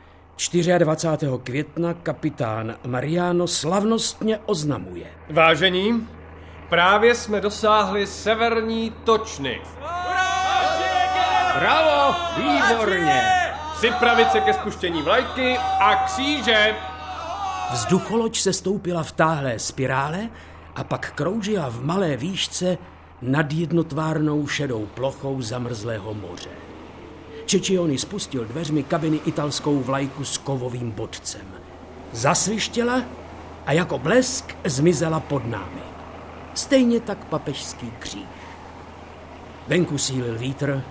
24. 0.78 1.32
května 1.42 1.94
kapitán 1.94 2.76
Mariano 2.86 3.46
slavnostně 3.46 4.38
oznamuje. 4.38 5.06
Vážení, 5.30 6.08
právě 6.68 7.14
jsme 7.14 7.40
dosáhli 7.40 8.06
severní 8.06 8.92
točny. 9.04 9.60
Bravo, 11.58 12.14
výborně. 12.36 13.22
Připravit 13.76 14.32
se 14.32 14.40
ke 14.40 14.52
spuštění 14.52 15.02
vlajky 15.02 15.58
a 15.58 15.96
kříže. 15.96 16.74
Vzducholoď 17.72 18.38
se 18.38 18.52
stoupila 18.52 19.02
v 19.02 19.12
táhlé 19.12 19.58
spirále 19.58 20.28
a 20.76 20.84
pak 20.84 21.12
kroužila 21.14 21.68
v 21.68 21.84
malé 21.84 22.16
výšce 22.16 22.78
nad 23.22 23.52
jednotvárnou 23.52 24.46
šedou 24.46 24.86
plochou 24.86 25.42
zamrzlého 25.42 26.14
moře. 26.14 26.50
Čečiony 27.46 27.98
spustil 27.98 28.44
dveřmi 28.44 28.82
kabiny 28.82 29.20
italskou 29.24 29.78
vlajku 29.78 30.24
s 30.24 30.38
kovovým 30.38 30.90
bodcem. 30.90 31.46
Zasvištěla 32.12 33.02
a 33.66 33.72
jako 33.72 33.98
blesk 33.98 34.56
zmizela 34.64 35.20
pod 35.20 35.46
námi. 35.46 35.82
Stejně 36.54 37.00
tak 37.00 37.24
papežský 37.24 37.92
kříž. 37.98 38.26
Venku 39.68 39.98
sílil 39.98 40.38
vítr 40.38 40.82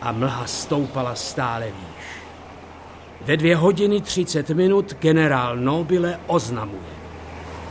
a 0.00 0.12
mlha 0.12 0.46
stoupala 0.46 1.14
stále 1.14 1.66
výš. 1.66 2.06
Ve 3.20 3.36
dvě 3.36 3.56
hodiny 3.56 4.00
třicet 4.00 4.50
minut 4.50 4.96
generál 5.00 5.56
Nobile 5.56 6.20
oznamuje. 6.26 6.98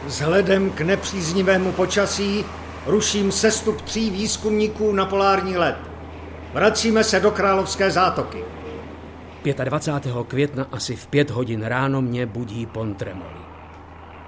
Vzhledem 0.06 0.70
k 0.70 0.82
nepříznivému 0.82 1.72
počasí 1.72 2.46
ruším 2.86 3.32
sestup 3.32 3.82
tří 3.82 4.10
výzkumníků 4.10 4.92
na 4.92 5.06
polární 5.06 5.58
let. 5.58 5.78
Vracíme 6.54 7.04
se 7.04 7.20
do 7.20 7.32
Královské 7.32 7.92
zátoky. 7.92 8.44
25. 9.64 10.16
května 10.28 10.68
asi 10.72 10.96
v 10.96 11.08
pět 11.08 11.30
hodin 11.30 11.64
ráno 11.64 12.02
mě 12.02 12.26
budí 12.26 12.66
Pontremoli. 12.66 13.40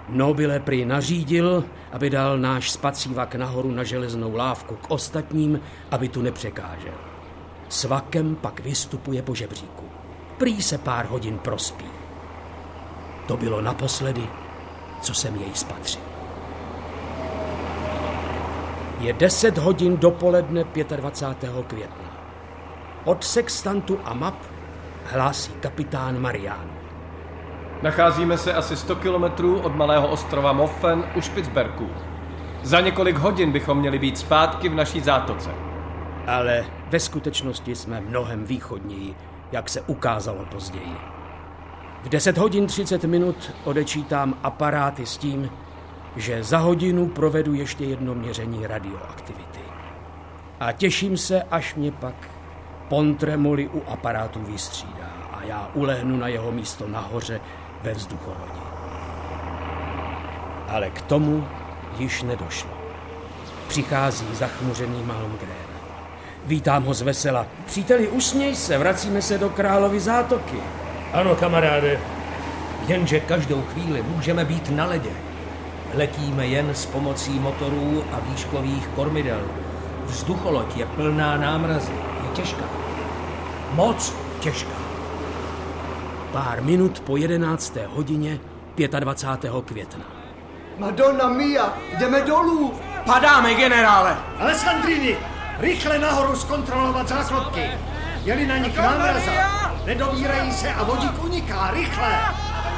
Nobile 0.09 0.59
prý 0.59 0.85
nařídil, 0.85 1.63
aby 1.91 2.09
dal 2.09 2.37
náš 2.37 2.71
spacívak 2.71 3.35
nahoru 3.35 3.71
na 3.71 3.83
železnou 3.83 4.35
lávku 4.35 4.75
k 4.75 4.91
ostatním, 4.91 5.61
aby 5.91 6.09
tu 6.09 6.21
nepřekážel. 6.21 7.08
S 7.69 7.83
vakem 7.83 8.35
pak 8.35 8.59
vystupuje 8.59 9.21
po 9.21 9.35
žebříku. 9.35 9.85
Prý 10.37 10.61
se 10.61 10.77
pár 10.77 11.05
hodin 11.05 11.37
prospí. 11.37 11.85
To 13.27 13.37
bylo 13.37 13.61
naposledy, 13.61 14.27
co 15.01 15.13
jsem 15.13 15.35
jej 15.35 15.53
spatřil. 15.53 16.01
Je 18.99 19.13
10 19.13 19.57
hodin 19.57 19.97
dopoledne 19.97 20.63
25. 20.95 21.65
května. 21.67 22.09
Od 23.05 23.23
sextantu 23.23 23.99
a 24.05 24.13
map 24.13 24.35
hlásí 25.05 25.51
kapitán 25.51 26.19
Mariano. 26.19 26.73
Nacházíme 27.81 28.37
se 28.37 28.53
asi 28.53 28.77
100 28.77 28.95
kilometrů 28.95 29.59
od 29.59 29.75
malého 29.75 30.07
ostrova 30.07 30.53
Moffen 30.53 31.03
u 31.15 31.21
Špicberku. 31.21 31.89
Za 32.63 32.81
několik 32.81 33.17
hodin 33.17 33.51
bychom 33.51 33.77
měli 33.77 33.99
být 33.99 34.17
zpátky 34.17 34.69
v 34.69 34.75
naší 34.75 34.99
zátoce. 34.99 35.68
Ale 36.29 36.65
ve 36.89 36.99
skutečnosti 36.99 37.75
jsme 37.75 38.01
mnohem 38.01 38.45
východněji, 38.45 39.15
jak 39.51 39.69
se 39.69 39.81
ukázalo 39.81 40.45
později. 40.45 40.97
V 42.03 42.09
10 42.09 42.37
hodin 42.37 42.67
30 42.67 43.03
minut 43.03 43.51
odečítám 43.63 44.37
aparáty 44.43 45.05
s 45.05 45.17
tím, 45.17 45.49
že 46.15 46.43
za 46.43 46.57
hodinu 46.57 47.07
provedu 47.07 47.53
ještě 47.53 47.85
jedno 47.85 48.15
měření 48.15 48.67
radioaktivity. 48.67 49.59
A 50.59 50.71
těším 50.71 51.17
se, 51.17 51.43
až 51.43 51.75
mě 51.75 51.91
pak 51.91 52.29
Pontremoli 52.87 53.67
u 53.67 53.83
aparátu 53.87 54.39
vystřídá 54.39 55.11
a 55.31 55.43
já 55.43 55.69
ulehnu 55.73 56.17
na 56.17 56.27
jeho 56.27 56.51
místo 56.51 56.87
nahoře 56.87 57.41
ve 57.83 57.93
vzducholodi. 57.93 58.61
Ale 60.67 60.89
k 60.89 61.01
tomu 61.01 61.47
již 61.97 62.23
nedošlo. 62.23 62.71
Přichází 63.67 64.35
zachmuřený 64.35 65.03
Malmgren. 65.03 65.68
Vítám 66.49 66.83
ho 66.83 66.93
z 66.93 67.01
vesela. 67.01 67.47
Příteli, 67.65 68.07
usměj 68.07 68.55
se, 68.55 68.77
vracíme 68.77 69.21
se 69.21 69.37
do 69.37 69.49
Královy 69.49 69.99
zátoky. 69.99 70.57
Ano, 71.13 71.35
kamaráde, 71.35 71.99
jenže 72.87 73.19
každou 73.19 73.61
chvíli 73.61 74.03
můžeme 74.03 74.45
být 74.45 74.69
na 74.69 74.85
ledě. 74.85 75.09
Letíme 75.93 76.47
jen 76.47 76.69
s 76.69 76.85
pomocí 76.85 77.39
motorů 77.39 78.03
a 78.11 78.19
výškových 78.19 78.87
kormidel. 78.87 79.41
Vzducholoď 80.05 80.77
je 80.77 80.85
plná 80.85 81.37
námrazy, 81.37 81.93
je 82.23 82.29
těžká. 82.33 82.65
Moc 83.73 84.13
těžká. 84.39 84.79
Pár 86.31 86.61
minut 86.61 86.99
po 86.99 87.17
11. 87.17 87.77
hodině 87.87 88.39
25. 88.99 89.53
května. 89.65 90.05
Madonna 90.77 91.29
mia, 91.29 91.73
jdeme 91.99 92.21
dolů. 92.21 92.73
Padáme, 93.05 93.53
generále. 93.53 94.17
Alessandrini, 94.39 95.17
rychle 95.59 95.99
nahoru 95.99 96.35
zkontrolovat 96.35 97.09
záklopky. 97.09 97.63
Jeli 98.23 98.47
na 98.47 98.57
nich 98.57 98.77
námraza. 98.77 99.31
Nedobírají 99.85 100.51
se 100.51 100.73
a 100.73 100.83
vodík 100.83 101.23
uniká, 101.23 101.71
rychle. 101.71 102.09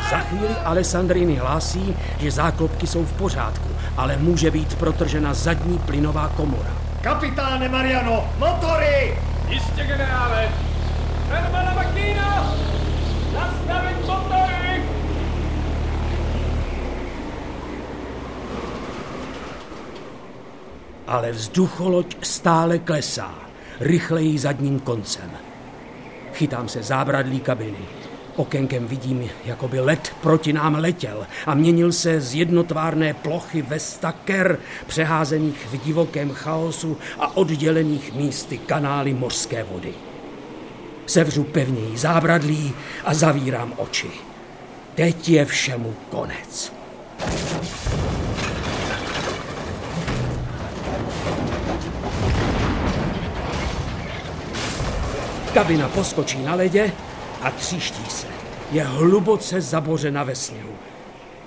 Za 0.09 0.17
chvíli 0.17 0.55
Alessandrini 0.65 1.35
hlásí, 1.35 1.95
že 2.19 2.31
záklopky 2.31 2.87
jsou 2.87 3.05
v 3.05 3.13
pořádku, 3.13 3.69
ale 3.97 4.17
může 4.17 4.51
být 4.51 4.75
protržena 4.75 5.33
zadní 5.33 5.77
plynová 5.79 6.27
komora. 6.37 6.69
Kapitáne 7.01 7.69
Mariano, 7.69 8.29
motory! 8.37 9.17
Jistě, 9.49 9.83
generále! 9.83 10.49
Hermana 11.29 11.73
Makýna! 11.73 12.53
Nastavit 13.33 14.07
motory! 14.07 14.40
Ale 21.11 21.31
vzducholoď 21.31 22.17
stále 22.21 22.79
klesá, 22.79 23.35
rychleji 23.79 24.39
zadním 24.39 24.79
koncem. 24.79 25.31
Chytám 26.33 26.69
se 26.69 26.83
zábradlí 26.83 27.39
kabiny. 27.39 27.85
Okénkem 28.35 28.87
vidím, 28.87 29.29
jako 29.45 29.67
by 29.67 29.79
led 29.79 30.13
proti 30.21 30.53
nám 30.53 30.75
letěl 30.75 31.27
a 31.45 31.55
měnil 31.55 31.91
se 31.91 32.21
z 32.21 32.35
jednotvárné 32.35 33.13
plochy 33.13 33.61
ve 33.61 33.79
staker, 33.79 34.59
přeházených 34.87 35.67
v 35.71 35.77
divokém 35.77 36.31
chaosu 36.31 36.97
a 37.19 37.37
oddělených 37.37 38.13
místy 38.13 38.57
kanály 38.57 39.13
mořské 39.13 39.63
vody. 39.63 39.93
Sevřu 41.05 41.43
pevněji 41.43 41.97
zábradlí 41.97 42.73
a 43.05 43.13
zavírám 43.13 43.73
oči. 43.77 44.11
Teď 44.95 45.29
je 45.29 45.45
všemu 45.45 45.95
konec. 46.09 46.73
Kabina 55.53 55.89
poskočí 55.89 56.43
na 56.43 56.55
ledě 56.55 56.91
a 57.41 57.51
tříští 57.51 58.05
se. 58.09 58.27
Je 58.71 58.83
hluboce 58.83 59.61
zabořena 59.61 60.23
ve 60.23 60.35
sněhu. 60.35 60.73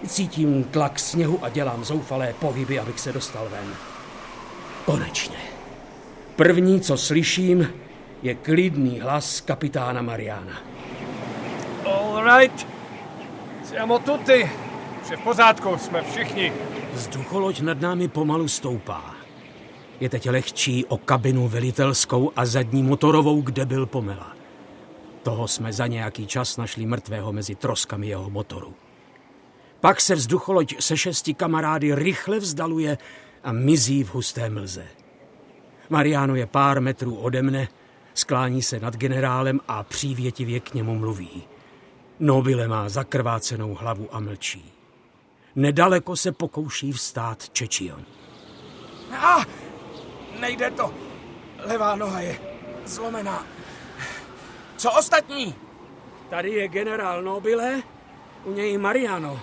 Cítím 0.06 0.64
tlak 0.64 0.98
sněhu 0.98 1.38
a 1.42 1.48
dělám 1.48 1.84
zoufalé 1.84 2.34
pohyby, 2.38 2.78
abych 2.78 3.00
se 3.00 3.12
dostal 3.12 3.48
ven. 3.50 3.74
Konečně. 4.84 5.36
První, 6.36 6.80
co 6.80 6.96
slyším, 6.96 7.72
je 8.22 8.34
klidný 8.34 9.00
hlas 9.00 9.40
kapitána 9.40 10.02
Mariana. 10.02 10.58
All 11.84 12.38
right. 12.38 12.66
Siamo 13.64 13.98
tutti. 13.98 14.50
Vše 15.04 15.16
v 15.16 15.20
pořádku, 15.20 15.78
jsme 15.78 16.02
všichni. 16.02 16.52
Vzducholoď 16.92 17.60
nad 17.60 17.80
námi 17.80 18.08
pomalu 18.08 18.48
stoupá. 18.48 19.13
Je 20.00 20.08
teď 20.08 20.30
lehčí 20.30 20.84
o 20.84 20.96
kabinu 20.96 21.48
velitelskou 21.48 22.32
a 22.36 22.46
zadní 22.46 22.82
motorovou, 22.82 23.40
kde 23.42 23.66
byl 23.66 23.86
pomela. 23.86 24.36
Toho 25.22 25.48
jsme 25.48 25.72
za 25.72 25.86
nějaký 25.86 26.26
čas 26.26 26.56
našli 26.56 26.86
mrtvého 26.86 27.32
mezi 27.32 27.54
troskami 27.54 28.06
jeho 28.06 28.30
motoru. 28.30 28.74
Pak 29.80 30.00
se 30.00 30.14
vzducholoď 30.14 30.82
se 30.82 30.96
šesti 30.96 31.34
kamarády 31.34 31.94
rychle 31.94 32.38
vzdaluje 32.38 32.98
a 33.44 33.52
mizí 33.52 34.04
v 34.04 34.14
husté 34.14 34.50
mlze. 34.50 34.86
Mariano 35.90 36.34
je 36.34 36.46
pár 36.46 36.80
metrů 36.80 37.16
ode 37.16 37.42
mne, 37.42 37.68
sklání 38.14 38.62
se 38.62 38.80
nad 38.80 38.96
generálem 38.96 39.60
a 39.68 39.82
přívětivě 39.82 40.60
k 40.60 40.74
němu 40.74 40.94
mluví. 40.94 41.42
Nobile 42.20 42.68
má 42.68 42.88
zakrvácenou 42.88 43.74
hlavu 43.74 44.08
a 44.14 44.20
mlčí. 44.20 44.72
Nedaleko 45.56 46.16
se 46.16 46.32
pokouší 46.32 46.92
vstát 46.92 47.48
Čečion. 47.48 48.04
A, 49.12 49.44
nejde 50.40 50.70
to. 50.70 50.94
Levá 51.58 51.96
noha 51.96 52.20
je 52.20 52.38
zlomená. 52.84 53.46
Co 54.76 54.92
ostatní? 54.92 55.54
Tady 56.30 56.50
je 56.50 56.68
generál 56.68 57.22
Nobile, 57.22 57.82
u 58.44 58.52
něj 58.52 58.78
Mariano. 58.78 59.40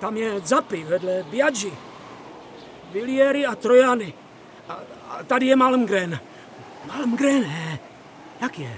Tam 0.00 0.16
je 0.16 0.40
Zapi 0.40 0.84
vedle 0.84 1.22
Biaggi. 1.22 1.72
Vilieri 2.92 3.46
a 3.46 3.54
Trojany. 3.54 4.12
A, 4.68 4.78
a 5.08 5.22
tady 5.22 5.46
je 5.46 5.56
Malmgren. 5.56 6.20
Malmgren, 6.86 7.42
ne? 7.42 7.78
Jak 8.40 8.58
je? 8.58 8.76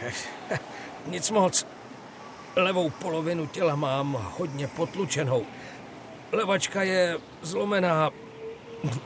Nic 1.06 1.30
moc. 1.30 1.66
Levou 2.56 2.90
polovinu 2.90 3.46
těla 3.46 3.76
mám 3.76 4.32
hodně 4.38 4.68
potlučenou. 4.68 5.46
Levačka 6.32 6.82
je 6.82 7.18
zlomená 7.42 8.10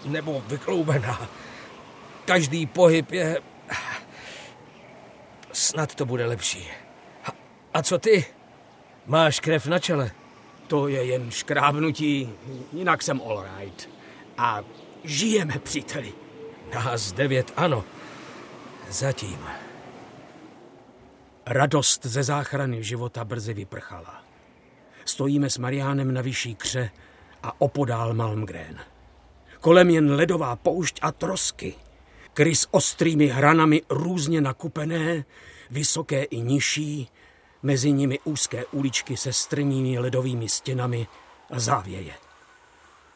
nebo 0.05 0.43
vykloubená. 0.47 1.29
Každý 2.25 2.67
pohyb 2.67 3.13
je... 3.13 3.41
Snad 5.53 5.95
to 5.95 6.05
bude 6.07 6.27
lepší. 6.27 6.69
A 7.75 7.83
co 7.83 7.99
ty? 7.99 8.27
Máš 9.07 9.41
krev 9.41 9.67
na 9.67 9.79
čele? 9.79 10.11
To 10.67 10.89
je 10.89 11.05
jen 11.05 11.31
škrábnutí, 11.31 12.31
jinak 12.73 13.03
jsem 13.03 13.21
all 13.21 13.45
right. 13.59 13.91
A 14.39 14.61
žijeme, 15.05 15.59
příteli. 15.59 16.13
Nás 16.75 17.13
devět, 17.13 17.53
ano. 17.57 17.85
Zatím. 18.91 19.39
Radost 21.47 22.07
ze 22.07 22.23
záchrany 22.23 22.83
života 22.83 23.25
brzy 23.25 23.55
vyprchala. 23.55 24.23
Stojíme 25.05 25.51
s 25.51 25.59
Mariánem 25.59 26.15
na 26.15 26.23
vyšší 26.23 26.55
kře 26.55 26.91
a 27.43 27.61
opodál 27.61 28.15
Malmgren. 28.15 28.81
Kolem 29.65 29.91
jen 29.91 30.13
ledová 30.13 30.57
poušť 30.57 31.01
a 31.01 31.09
trosky. 31.13 31.73
Kry 32.37 32.53
s 32.53 32.69
ostrými 32.71 33.27
hranami 33.27 33.83
různě 33.89 34.41
nakupené, 34.41 35.25
vysoké 35.71 36.23
i 36.23 36.41
nižší, 36.41 37.09
mezi 37.63 37.93
nimi 37.93 38.19
úzké 38.25 38.67
uličky 38.67 39.17
se 39.17 39.33
strmými 39.33 39.99
ledovými 39.99 40.49
stěnami 40.49 41.07
a 41.51 41.59
závěje. 41.59 42.15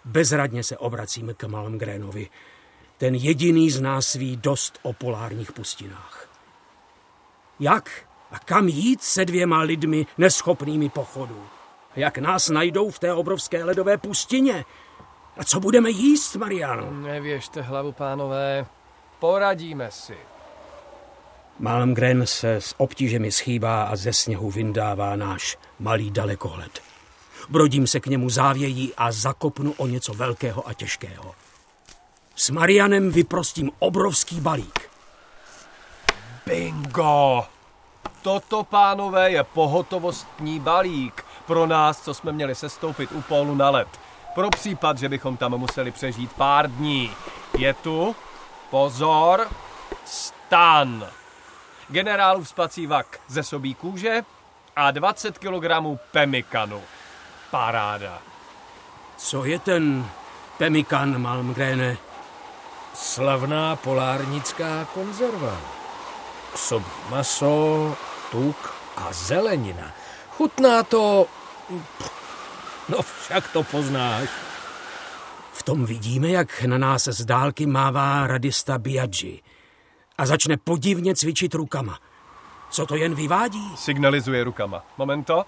Bezradně 0.04 0.64
se 0.64 0.76
obracíme 0.76 1.34
k 1.34 1.44
Malmgrenovi. 1.44 2.28
Ten 2.98 3.14
jediný 3.14 3.70
z 3.70 3.80
nás 3.80 4.14
ví 4.14 4.37
dost 4.37 4.78
o 4.82 4.92
polárních 4.92 5.52
pustinách. 5.52 6.28
Jak? 7.61 8.08
A 8.30 8.38
kam 8.38 8.68
jít 8.68 9.02
se 9.02 9.24
dvěma 9.24 9.61
lidmi 9.61 10.06
neschopnými 10.18 10.88
pochodu? 10.88 11.46
Jak 11.96 12.18
nás 12.18 12.48
najdou 12.48 12.90
v 12.90 12.98
té 12.98 13.12
obrovské 13.12 13.64
ledové 13.64 13.98
pustině? 13.98 14.64
A 15.38 15.44
co 15.44 15.61
budeme 15.61 15.90
jíst, 15.90 16.37
Mariano? 16.37 16.90
Nevěžte 16.90 17.62
hlavu, 17.62 17.92
pánové. 17.92 18.66
Poradíme 19.18 19.90
si. 19.90 20.16
Malmgren 21.59 22.27
se 22.27 22.55
s 22.55 22.74
obtížemi 22.79 23.33
schýbá 23.33 23.83
a 23.83 23.96
ze 23.96 24.12
sněhu 24.12 24.51
vyndává 24.51 25.16
náš 25.16 25.59
malý 25.79 26.11
dalekohled. 26.11 26.83
Brodím 27.48 27.87
se 27.87 28.01
k 28.01 28.07
němu 28.07 28.31
závějí 28.31 28.92
a 28.96 29.12
zakopnu 29.12 29.74
o 29.77 29.87
něco 29.87 30.14
velkého 30.14 30.68
a 30.68 30.74
těžkého. 30.74 31.35
S 32.35 32.51
Marianem 32.51 33.11
vyprostím 33.11 33.70
obrovský 33.79 34.40
balík. 34.40 34.90
Bingo! 36.46 37.44
Toto, 38.22 38.64
pánové, 38.64 39.31
je 39.31 39.44
pohotovostní 39.44 40.61
balík 40.61 41.24
pro 41.46 41.66
nás, 41.66 42.01
co 42.01 42.14
jsme 42.14 42.33
měli 42.33 42.55
sestoupit 42.55 43.12
u 43.12 43.22
pólu 43.22 43.55
na 43.55 43.70
led. 43.70 43.88
Pro 44.38 44.51
případ, 44.51 44.98
že 44.98 45.09
bychom 45.09 45.37
tam 45.37 45.59
museli 45.59 45.90
přežít 45.90 46.33
pár 46.33 46.70
dní. 46.70 47.11
Je 47.59 47.74
tu, 47.74 48.16
pozor, 48.70 49.48
stan. 50.05 51.07
Generálův 51.88 52.48
spací 52.48 52.87
vak 52.87 53.20
ze 53.27 53.42
sobí 53.42 53.74
kůže 53.74 54.22
a 54.77 54.90
20 54.90 55.38
kg 55.38 55.98
pemikanu. 56.11 56.83
Paráda. 57.51 58.18
Co 59.16 59.44
je 59.44 59.59
ten 59.59 60.07
pemikan, 60.59 61.22
Malmgrene? 61.22 61.96
Slavná 62.94 63.77
polárnická 63.77 64.87
konzerva. 64.94 65.57
Sobí 66.55 66.90
maso, 67.11 67.96
tuk 68.31 68.74
a 68.96 69.12
zelenina. 69.12 69.92
Chutná 70.31 70.83
to... 70.83 71.27
No 72.88 73.03
však 73.03 73.53
to 73.53 73.62
poznáš. 73.62 74.29
V 75.53 75.62
tom 75.62 75.85
vidíme, 75.85 76.29
jak 76.29 76.62
na 76.62 76.79
nás 76.79 77.05
z 77.05 77.24
dálky 77.24 77.66
mává 77.66 78.27
radista 78.27 78.79
Biaggi 78.79 79.42
a 80.18 80.27
začne 80.27 80.57
podivně 80.57 81.14
cvičit 81.14 81.55
rukama. 81.55 81.98
Co 82.70 82.87
to 82.87 82.96
jen 82.96 83.14
vyvádí? 83.14 83.72
Signalizuje 83.77 84.44
rukama. 84.44 84.85
Momento. 84.98 85.44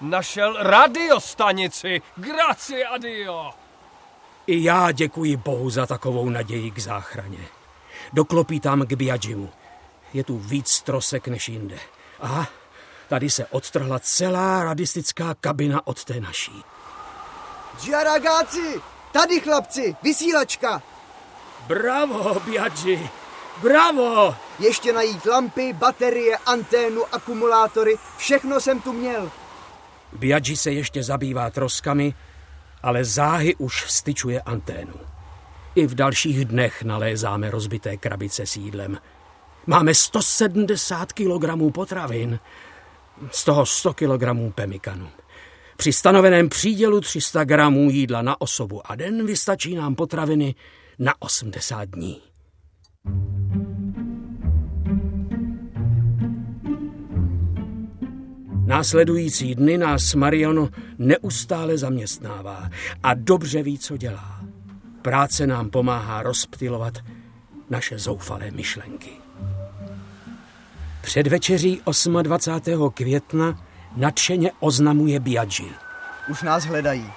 Našel 0.00 0.56
radiostanici. 0.58 2.02
Grazie 2.16 2.86
a 2.86 2.98
Dio. 2.98 3.50
I 4.46 4.64
já 4.64 4.92
děkuji 4.92 5.36
Bohu 5.36 5.70
za 5.70 5.86
takovou 5.86 6.30
naději 6.30 6.70
k 6.70 6.78
záchraně. 6.78 7.38
Doklopí 8.12 8.60
tam 8.60 8.86
k 8.86 8.92
Biagimu. 8.92 9.50
Je 10.12 10.24
tu 10.24 10.38
víc 10.38 10.80
trosek 10.80 11.28
než 11.28 11.48
jinde. 11.48 11.78
A 12.20 12.46
tady 13.08 13.30
se 13.30 13.46
odtrhla 13.46 13.98
celá 13.98 14.64
radistická 14.64 15.34
kabina 15.40 15.86
od 15.86 16.04
té 16.04 16.20
naší. 16.20 16.64
Giaragáci! 17.84 18.80
Tady, 19.12 19.40
chlapci! 19.40 19.96
Vysílačka! 20.02 20.82
Bravo, 21.66 22.40
Biaggi! 22.40 23.10
Bravo! 23.62 24.34
Ještě 24.58 24.92
najít 24.92 25.26
lampy, 25.26 25.72
baterie, 25.72 26.36
anténu, 26.36 27.02
akumulátory, 27.12 27.96
všechno 28.16 28.60
jsem 28.60 28.80
tu 28.80 28.92
měl. 28.92 29.30
Biaggi 30.12 30.56
se 30.56 30.72
ještě 30.72 31.02
zabývá 31.02 31.50
troskami, 31.50 32.14
ale 32.82 33.04
záhy 33.04 33.54
už 33.54 33.84
vstyčuje 33.84 34.40
anténu. 34.40 34.94
I 35.74 35.86
v 35.86 35.94
dalších 35.94 36.44
dnech 36.44 36.82
nalézáme 36.82 37.50
rozbité 37.50 37.96
krabice 37.96 38.46
s 38.46 38.56
jídlem. 38.56 38.98
Máme 39.66 39.94
170 39.94 41.12
kg 41.12 41.72
potravin, 41.74 42.38
z 43.30 43.44
toho 43.44 43.66
100 43.66 43.94
kg 43.94 44.54
pemikanu. 44.54 45.08
Při 45.76 45.92
stanoveném 45.92 46.48
přídělu 46.48 47.00
300 47.00 47.44
gramů 47.44 47.90
jídla 47.90 48.22
na 48.22 48.40
osobu 48.40 48.90
a 48.90 48.94
den 48.94 49.26
vystačí 49.26 49.74
nám 49.74 49.94
potraviny 49.94 50.54
na 50.98 51.14
80 51.18 51.84
dní. 51.88 52.20
Následující 58.66 59.54
dny 59.54 59.78
nás 59.78 60.14
Mariano 60.14 60.68
neustále 60.98 61.78
zaměstnává 61.78 62.70
a 63.02 63.14
dobře 63.14 63.62
ví, 63.62 63.78
co 63.78 63.96
dělá. 63.96 64.40
Práce 65.02 65.46
nám 65.46 65.70
pomáhá 65.70 66.22
rozptilovat 66.22 66.98
naše 67.70 67.98
zoufalé 67.98 68.50
myšlenky. 68.50 69.25
Před 71.06 71.26
večeří 71.26 71.82
28. 72.22 72.90
května 72.90 73.58
nadšeně 73.96 74.52
oznamuje 74.60 75.20
Biaggi. 75.20 75.70
Už 76.28 76.42
nás 76.42 76.64
hledají. 76.64 77.12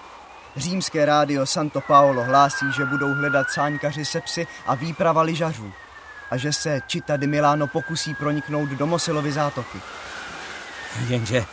Římské 0.56 1.06
rádio 1.06 1.45
Santo 1.45 1.82
Paolo 1.82 2.23
hlásí, 2.23 2.65
že 2.78 2.86
budou 2.86 3.13
hledat 3.13 3.47
sáňkaři 3.49 4.06
sepsy 4.06 4.47
a 4.65 4.75
výprava 4.75 5.21
lyžařů 5.21 5.71
a 6.32 6.38
že 6.38 6.54
se 6.54 6.80
Čita 6.88 7.17
di 7.17 7.28
Milano 7.28 7.67
pokusí 7.67 8.15
proniknout 8.15 8.69
do 8.69 8.88
Mosilovy 8.88 9.32
zátoky. 9.32 9.78
Jenže 11.08 11.45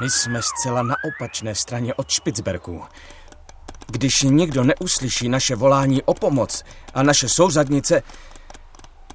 my 0.00 0.10
jsme 0.10 0.40
zcela 0.42 0.82
na 0.82 0.96
opačné 1.04 1.54
straně 1.54 1.94
od 1.94 2.10
Špicberku. 2.10 2.84
Když 3.86 4.22
někdo 4.22 4.64
neuslyší 4.64 5.28
naše 5.28 5.56
volání 5.56 6.02
o 6.02 6.14
pomoc 6.14 6.64
a 6.94 7.02
naše 7.02 7.28
souzadnice, 7.28 8.02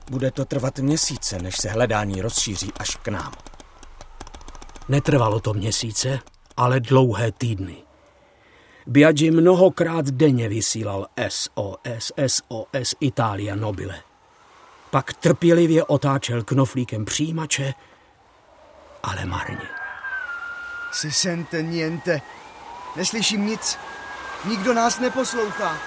bude 0.10 0.32
to 0.32 0.46
trvat 0.46 0.80
měsíce, 0.80 1.40
než 1.40 1.58
se 1.58 1.70
hledání 1.70 2.22
rozšíří 2.22 2.72
až 2.80 2.96
k 2.96 3.08
nám. 3.08 3.32
Netrvalo 4.90 5.40
to 5.40 5.54
měsíce, 5.54 6.20
ale 6.58 6.80
dlouhé 6.80 7.32
týdny. 7.32 7.76
Biaggi 8.88 9.32
mnohokrát 9.32 10.06
denně 10.06 10.50
vysílal 10.50 11.08
SOS, 11.30 12.12
SOS 12.28 12.96
Italia 13.00 13.56
Nobile. 13.56 14.02
Pak 14.92 15.14
trpělivě 15.14 15.84
otáčel 15.84 16.44
knoflíkem 16.44 17.06
přijímače, 17.06 17.74
ale 19.04 19.26
marně. 19.26 19.68
Si 20.92 21.12
sente 21.12 21.62
niente. 21.62 22.22
Neslyším 22.96 23.46
nic. 23.46 23.80
Nikdo 24.46 24.74
nás 24.74 25.00
neposlouchá. 25.00 25.78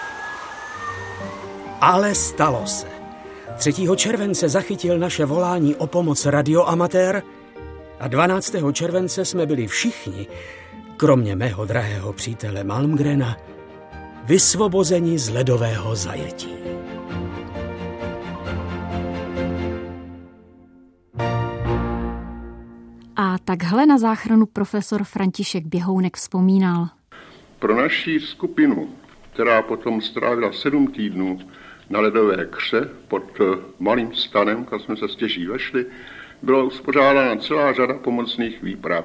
Ale 1.81 2.14
stalo 2.14 2.66
se. 2.66 2.96
3. 3.57 3.73
července 3.97 4.49
zachytil 4.49 4.99
naše 4.99 5.25
volání 5.25 5.75
o 5.75 5.87
pomoc 5.87 6.27
radioamatér 6.27 7.23
a 8.01 8.09
12. 8.09 8.55
července 8.73 9.25
jsme 9.25 9.47
byli 9.47 9.66
všichni, 9.66 10.27
kromě 10.97 11.37
mého 11.37 11.66
drahého 11.66 12.12
přítele 12.12 12.64
Malmgrena, 12.64 13.37
vysvobozeni 14.25 15.19
z 15.19 15.29
ledového 15.29 15.97
zajetí. 15.97 16.55
A 23.16 23.38
takhle 23.45 23.87
na 23.87 23.99
záchranu 23.99 24.47
profesor 24.47 25.05
František 25.05 25.66
Běhounek 25.66 26.16
vzpomínal. 26.16 26.88
Pro 27.59 27.77
naší 27.77 28.21
skupinu, 28.21 28.88
která 29.33 29.62
potom 29.62 30.01
strávila 30.01 30.53
sedm 30.53 30.87
týdnů 30.87 31.38
na 31.90 32.01
ledové 32.01 32.46
kře 32.51 32.88
pod 33.09 33.40
eh, 33.40 33.59
malým 33.79 34.14
stanem, 34.14 34.64
kam 34.64 34.81
jsme 34.81 34.96
se 34.96 35.09
stěží 35.09 35.46
vešli, 35.46 35.87
byla 36.42 36.62
uspořádána 36.62 37.37
celá 37.37 37.72
řada 37.72 37.94
pomocných 37.94 38.62
výprav. 38.62 39.05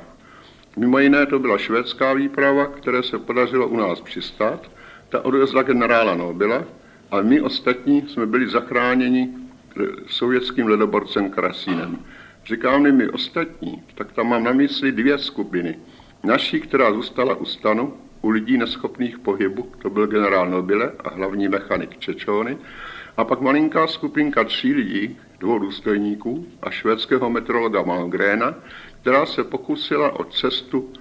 Mimo 0.77 0.99
jiné 0.99 1.25
to 1.25 1.39
byla 1.39 1.57
švédská 1.57 2.13
výprava, 2.13 2.65
které 2.65 3.03
se 3.03 3.19
podařilo 3.19 3.67
u 3.67 3.77
nás 3.77 4.01
přistát. 4.01 4.71
Ta 5.09 5.25
odvezla 5.25 5.63
generála 5.63 6.15
Nobila 6.15 6.63
a 7.11 7.21
my 7.21 7.41
ostatní 7.41 8.07
jsme 8.07 8.25
byli 8.25 8.47
zachráněni 8.47 9.29
eh, 9.29 9.83
sovětským 10.07 10.67
ledoborcem 10.67 11.29
Krasínem. 11.29 11.99
Říkám 12.45 12.81
my 12.81 13.09
ostatní, 13.09 13.83
tak 13.95 14.11
tam 14.11 14.29
mám 14.29 14.43
na 14.43 14.51
mysli 14.51 14.91
dvě 14.91 15.17
skupiny. 15.17 15.79
Naší, 16.23 16.59
která 16.59 16.93
zůstala 16.93 17.35
u 17.35 17.45
stanu, 17.45 17.93
u 18.21 18.29
lidí 18.29 18.57
neschopných 18.57 19.19
pohybu, 19.19 19.71
to 19.81 19.89
byl 19.89 20.07
generál 20.07 20.49
Nobile 20.49 20.91
a 20.99 21.09
hlavní 21.09 21.47
mechanik 21.47 21.99
Čečony, 21.99 22.57
a 23.17 23.23
pak 23.23 23.41
malinká 23.41 23.87
skupinka 23.87 24.43
tří 24.43 24.73
lidí, 24.73 25.19
dvou 25.39 25.59
důstojníků 25.59 26.47
a 26.61 26.69
švédského 26.69 27.29
meteorologa 27.29 27.81
Malmgréna, 27.81 28.55
která 29.01 29.25
se 29.25 29.43
pokusila 29.43 30.19
o 30.19 30.23
cestu 30.23 30.93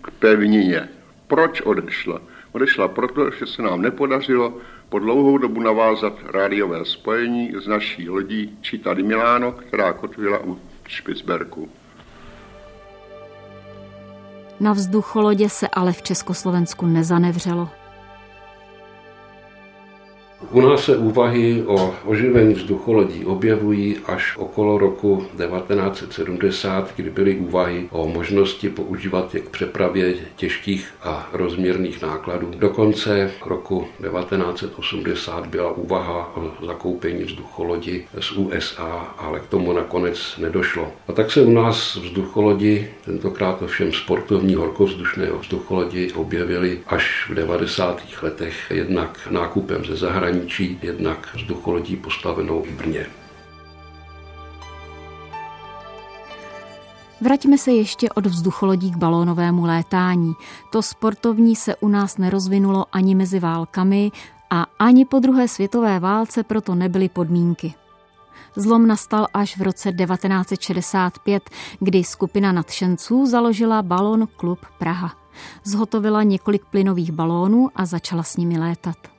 k 0.00 0.10
pevnině. 0.10 0.88
Proč 1.26 1.60
odešla? 1.60 2.20
Odešla 2.52 2.88
proto, 2.88 3.30
že 3.30 3.46
se 3.46 3.62
nám 3.62 3.82
nepodařilo 3.82 4.58
po 4.88 4.98
dlouhou 4.98 5.38
dobu 5.38 5.60
navázat 5.60 6.12
rádiové 6.24 6.84
spojení 6.84 7.52
s 7.58 7.66
naší 7.66 8.08
lodí 8.08 8.58
Čita 8.60 8.94
di 8.94 9.02
Milano, 9.02 9.52
která 9.52 9.92
kotvila 9.92 10.38
u 10.44 10.58
Špicberku. 10.88 11.70
Na 14.64 14.72
vzducholodě 14.72 15.48
se 15.48 15.68
ale 15.68 15.92
v 15.92 16.02
Československu 16.02 16.86
nezanevřelo. 16.86 17.68
U 20.50 20.60
nás 20.60 20.84
se 20.84 20.96
úvahy 20.96 21.62
o 21.66 21.94
oživení 22.04 22.54
vzducholodí 22.54 23.24
objevují 23.24 23.96
až 24.06 24.36
okolo 24.36 24.78
roku 24.78 25.26
1970, 25.36 26.92
kdy 26.96 27.10
byly 27.10 27.36
úvahy 27.36 27.88
o 27.90 28.08
možnosti 28.08 28.68
používat 28.68 29.34
je 29.34 29.40
k 29.40 29.48
přepravě 29.48 30.14
těžkých 30.36 30.94
a 31.02 31.28
rozměrných 31.32 32.02
nákladů. 32.02 32.50
Do 32.58 32.68
konce 32.68 33.30
roku 33.46 33.86
1980 34.10 35.46
byla 35.46 35.70
úvaha 35.70 36.36
o 36.36 36.66
zakoupení 36.66 37.24
vzducholodi 37.24 38.06
z 38.20 38.32
USA, 38.32 39.14
ale 39.18 39.40
k 39.40 39.46
tomu 39.46 39.72
nakonec 39.72 40.36
nedošlo. 40.38 40.92
A 41.08 41.12
tak 41.12 41.30
se 41.30 41.42
u 41.42 41.50
nás 41.50 41.96
vzducholodi, 41.96 42.90
tentokrát 43.04 43.62
ovšem 43.62 43.92
sportovní 43.92 44.54
horkovzdušné 44.54 45.26
vzducholodi, 45.40 46.12
objevily 46.12 46.80
až 46.86 47.26
v 47.30 47.34
90. 47.34 48.02
letech 48.22 48.54
jednak 48.70 49.18
nákupem 49.30 49.84
ze 49.84 49.96
zahraničí, 49.96 50.33
jednak 50.82 51.34
vzducholodí 51.34 51.96
postavenou 51.96 52.62
v 52.62 52.70
Brně. 52.70 53.06
Vraťme 57.20 57.58
se 57.58 57.72
ještě 57.72 58.10
od 58.10 58.26
vzducholodí 58.26 58.90
k 58.90 58.96
balónovému 58.96 59.64
létání. 59.64 60.34
To 60.72 60.82
sportovní 60.82 61.56
se 61.56 61.76
u 61.76 61.88
nás 61.88 62.18
nerozvinulo 62.18 62.84
ani 62.92 63.14
mezi 63.14 63.40
válkami 63.40 64.12
a 64.50 64.66
ani 64.78 65.04
po 65.04 65.18
druhé 65.18 65.48
světové 65.48 66.00
válce 66.00 66.42
proto 66.42 66.74
nebyly 66.74 67.08
podmínky. 67.08 67.74
Zlom 68.56 68.86
nastal 68.86 69.26
až 69.34 69.58
v 69.58 69.62
roce 69.62 69.92
1965, 69.92 71.50
kdy 71.80 72.04
skupina 72.04 72.52
nadšenců 72.52 73.26
založila 73.26 73.82
Balon 73.82 74.28
Klub 74.36 74.58
Praha. 74.78 75.12
Zhotovila 75.64 76.22
několik 76.22 76.64
plynových 76.64 77.12
balónů 77.12 77.70
a 77.76 77.86
začala 77.86 78.22
s 78.22 78.36
nimi 78.36 78.58
létat. 78.58 79.13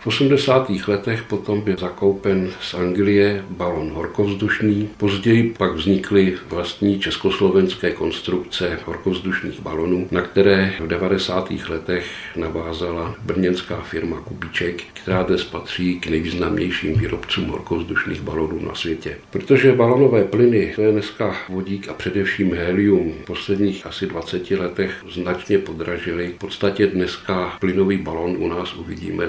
V 0.00 0.06
80. 0.06 0.70
letech 0.88 1.22
potom 1.22 1.60
byl 1.60 1.76
zakoupen 1.76 2.50
z 2.60 2.74
Anglie 2.74 3.44
balon 3.50 3.90
horkovzdušný, 3.90 4.88
později 4.96 5.54
pak 5.58 5.72
vznikly 5.72 6.36
vlastní 6.48 7.00
československé 7.00 7.90
konstrukce 7.90 8.78
horkovzdušných 8.84 9.60
balonů, 9.60 10.08
na 10.10 10.22
které 10.22 10.72
v 10.80 10.86
90. 10.86 11.48
letech 11.68 12.06
navázala 12.36 13.14
brněnská 13.24 13.80
firma 13.80 14.20
Kubíček, 14.20 14.82
která 14.92 15.22
dnes 15.22 15.44
patří 15.44 16.00
k 16.00 16.06
nejvýznamnějším 16.06 16.98
výrobcům 16.98 17.48
horkovzdušných 17.48 18.20
balonů 18.20 18.60
na 18.66 18.74
světě. 18.74 19.16
Protože 19.30 19.72
balonové 19.72 20.24
plyny, 20.24 20.72
to 20.74 20.82
je 20.82 20.92
dneska 20.92 21.36
vodík 21.48 21.88
a 21.88 21.94
především 21.94 22.54
helium, 22.54 23.12
v 23.22 23.24
posledních 23.24 23.86
asi 23.86 24.06
20 24.06 24.50
letech 24.50 25.04
značně 25.12 25.58
podražily. 25.58 26.28
V 26.28 26.38
podstatě 26.38 26.86
dneska 26.86 27.56
plynový 27.60 27.96
balon 27.96 28.36
u 28.38 28.48
nás 28.48 28.74
uvidíme 28.74 29.24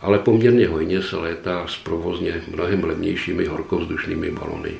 ale 0.00 0.18
poměrně 0.18 0.68
hojně 0.68 1.02
se 1.02 1.16
létá 1.16 1.66
s 1.66 1.76
provozně 1.76 2.42
mnohem 2.54 2.84
levnějšími 2.84 3.44
horkovzdušnými 3.46 4.30
balony. 4.30 4.72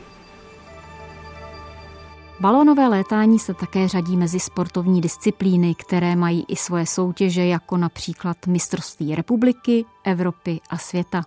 Balonové 2.40 2.88
létání 2.88 3.38
se 3.38 3.55
také 3.55 3.88
řadí 3.88 4.16
mezi 4.16 4.40
sportovní 4.40 5.01
disciplíny, 5.01 5.75
které 5.75 6.16
mají 6.16 6.45
i 6.49 6.57
svoje 6.57 6.87
soutěže, 6.87 7.47
jako 7.47 7.77
například 7.77 8.47
mistrovství 8.47 9.14
republiky, 9.14 9.85
Evropy 10.05 10.61
a 10.71 10.79
světa. 10.79 11.23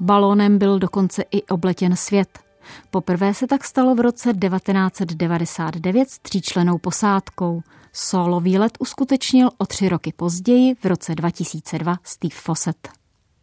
Balónem 0.00 0.58
byl 0.58 0.78
dokonce 0.78 1.24
i 1.30 1.42
obletěn 1.42 1.96
svět. 1.96 2.38
Poprvé 2.90 3.34
se 3.34 3.46
tak 3.46 3.64
stalo 3.64 3.94
v 3.94 4.00
roce 4.00 4.32
1999 4.32 6.10
s 6.10 6.18
tříčlenou 6.18 6.78
posádkou. 6.78 7.62
Solový 7.92 8.58
let 8.58 8.72
uskutečnil 8.78 9.50
o 9.58 9.66
tři 9.66 9.88
roky 9.88 10.12
později 10.16 10.74
v 10.74 10.84
roce 10.84 11.14
2002 11.14 11.96
Steve 12.04 12.34
Fawcett. 12.34 12.95